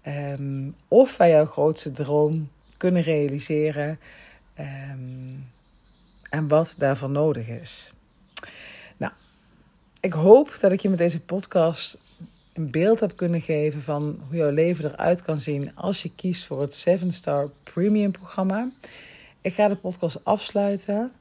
um, 0.06 0.74
of 0.88 1.16
wij 1.16 1.30
jouw 1.30 1.46
grootste 1.46 1.92
droom 1.92 2.50
kunnen 2.76 3.02
realiseren 3.02 3.98
um, 4.58 5.46
en 6.30 6.48
wat 6.48 6.74
daarvoor 6.78 7.10
nodig 7.10 7.48
is. 7.48 7.92
Nou, 8.96 9.12
ik 10.00 10.12
hoop 10.12 10.58
dat 10.60 10.72
ik 10.72 10.80
je 10.80 10.88
met 10.88 10.98
deze 10.98 11.20
podcast 11.20 11.98
een 12.52 12.70
beeld 12.70 13.00
heb 13.00 13.16
kunnen 13.16 13.40
geven 13.40 13.82
van 13.82 14.20
hoe 14.28 14.36
jouw 14.36 14.50
leven 14.50 14.84
eruit 14.84 15.22
kan 15.22 15.38
zien 15.38 15.76
als 15.76 16.02
je 16.02 16.14
kiest 16.14 16.44
voor 16.44 16.60
het 16.60 16.74
7 16.74 17.12
Star 17.12 17.50
Premium 17.62 18.10
programma. 18.10 18.70
Ik 19.40 19.54
ga 19.54 19.68
de 19.68 19.76
podcast 19.76 20.24
afsluiten. 20.24 21.12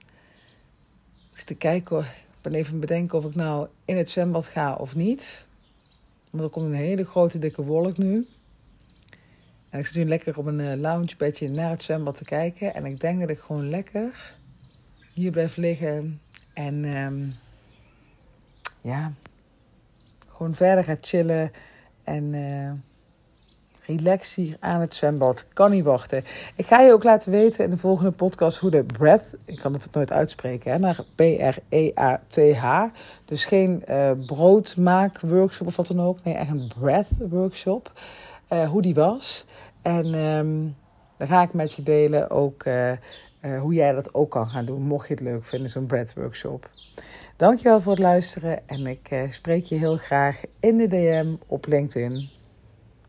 Ik 1.31 1.37
zit 1.37 1.47
te 1.47 1.55
kijken, 1.55 1.99
ik 1.99 2.41
ben 2.41 2.53
even 2.53 2.79
bedenken 2.79 3.17
of 3.17 3.25
ik 3.25 3.35
nou 3.35 3.67
in 3.85 3.97
het 3.97 4.09
zwembad 4.09 4.47
ga 4.47 4.73
of 4.73 4.95
niet. 4.95 5.45
Want 6.29 6.43
er 6.43 6.49
komt 6.49 6.65
een 6.65 6.73
hele 6.73 7.05
grote 7.05 7.39
dikke 7.39 7.63
wolk 7.63 7.97
nu. 7.97 8.27
En 9.71 9.79
ik 9.79 9.85
zit 9.85 9.95
nu 9.95 10.05
lekker 10.05 10.37
op 10.37 10.45
een 10.45 10.59
uh, 10.59 10.73
loungebedje 10.73 11.49
naar 11.49 11.69
het 11.69 11.81
zwembad 11.81 12.17
te 12.17 12.23
kijken. 12.23 12.73
En 12.73 12.85
ik 12.85 12.99
denk 12.99 13.19
dat 13.19 13.29
ik 13.29 13.39
gewoon 13.39 13.69
lekker 13.69 14.35
hier 15.13 15.31
blijf 15.31 15.55
liggen. 15.55 16.21
En 16.53 16.85
um, 16.85 17.33
ja, 18.81 19.13
gewoon 20.27 20.55
verder 20.55 20.83
ga 20.83 20.97
chillen. 21.01 21.51
En... 22.03 22.33
Uh, 22.33 22.71
Relax 23.85 24.35
hier 24.35 24.57
aan 24.59 24.81
het 24.81 24.93
zwembad. 24.93 25.45
Kan 25.53 25.71
niet 25.71 25.83
wachten. 25.83 26.23
Ik 26.55 26.65
ga 26.65 26.81
je 26.81 26.91
ook 26.91 27.03
laten 27.03 27.31
weten 27.31 27.63
in 27.63 27.69
de 27.69 27.77
volgende 27.77 28.11
podcast 28.11 28.57
hoe 28.57 28.69
de 28.69 28.83
breath, 28.83 29.35
ik 29.45 29.59
kan 29.59 29.73
het 29.73 29.87
nooit 29.91 30.11
uitspreken, 30.11 30.71
hè, 30.71 30.79
maar 30.79 30.99
B-R-E-A-T-H. 31.15 32.83
Dus 33.25 33.45
geen 33.45 33.83
uh, 33.89 34.11
broodmaak-workshop 34.25 35.67
of 35.67 35.75
wat 35.75 35.87
dan 35.87 36.01
ook. 36.01 36.23
Nee, 36.23 36.33
echt 36.33 36.49
een 36.49 36.71
breath-workshop. 36.79 37.91
Uh, 38.53 38.69
hoe 38.69 38.81
die 38.81 38.93
was. 38.93 39.45
En 39.81 40.13
um, 40.13 40.75
dan 41.17 41.27
ga 41.27 41.41
ik 41.41 41.53
met 41.53 41.73
je 41.73 41.83
delen 41.83 42.29
ook 42.29 42.65
uh, 42.65 42.91
hoe 43.59 43.73
jij 43.73 43.91
dat 43.93 44.13
ook 44.13 44.31
kan 44.31 44.47
gaan 44.47 44.65
doen. 44.65 44.81
Mocht 44.81 45.07
je 45.07 45.13
het 45.13 45.23
leuk 45.23 45.45
vinden, 45.45 45.69
zo'n 45.69 45.85
breath-workshop. 45.85 46.69
Dankjewel 47.35 47.81
voor 47.81 47.91
het 47.91 48.01
luisteren 48.01 48.67
en 48.67 48.87
ik 48.87 49.25
spreek 49.29 49.63
je 49.63 49.75
heel 49.75 49.97
graag 49.97 50.41
in 50.59 50.77
de 50.77 50.87
DM 50.87 51.35
op 51.47 51.67
LinkedIn. 51.67 52.29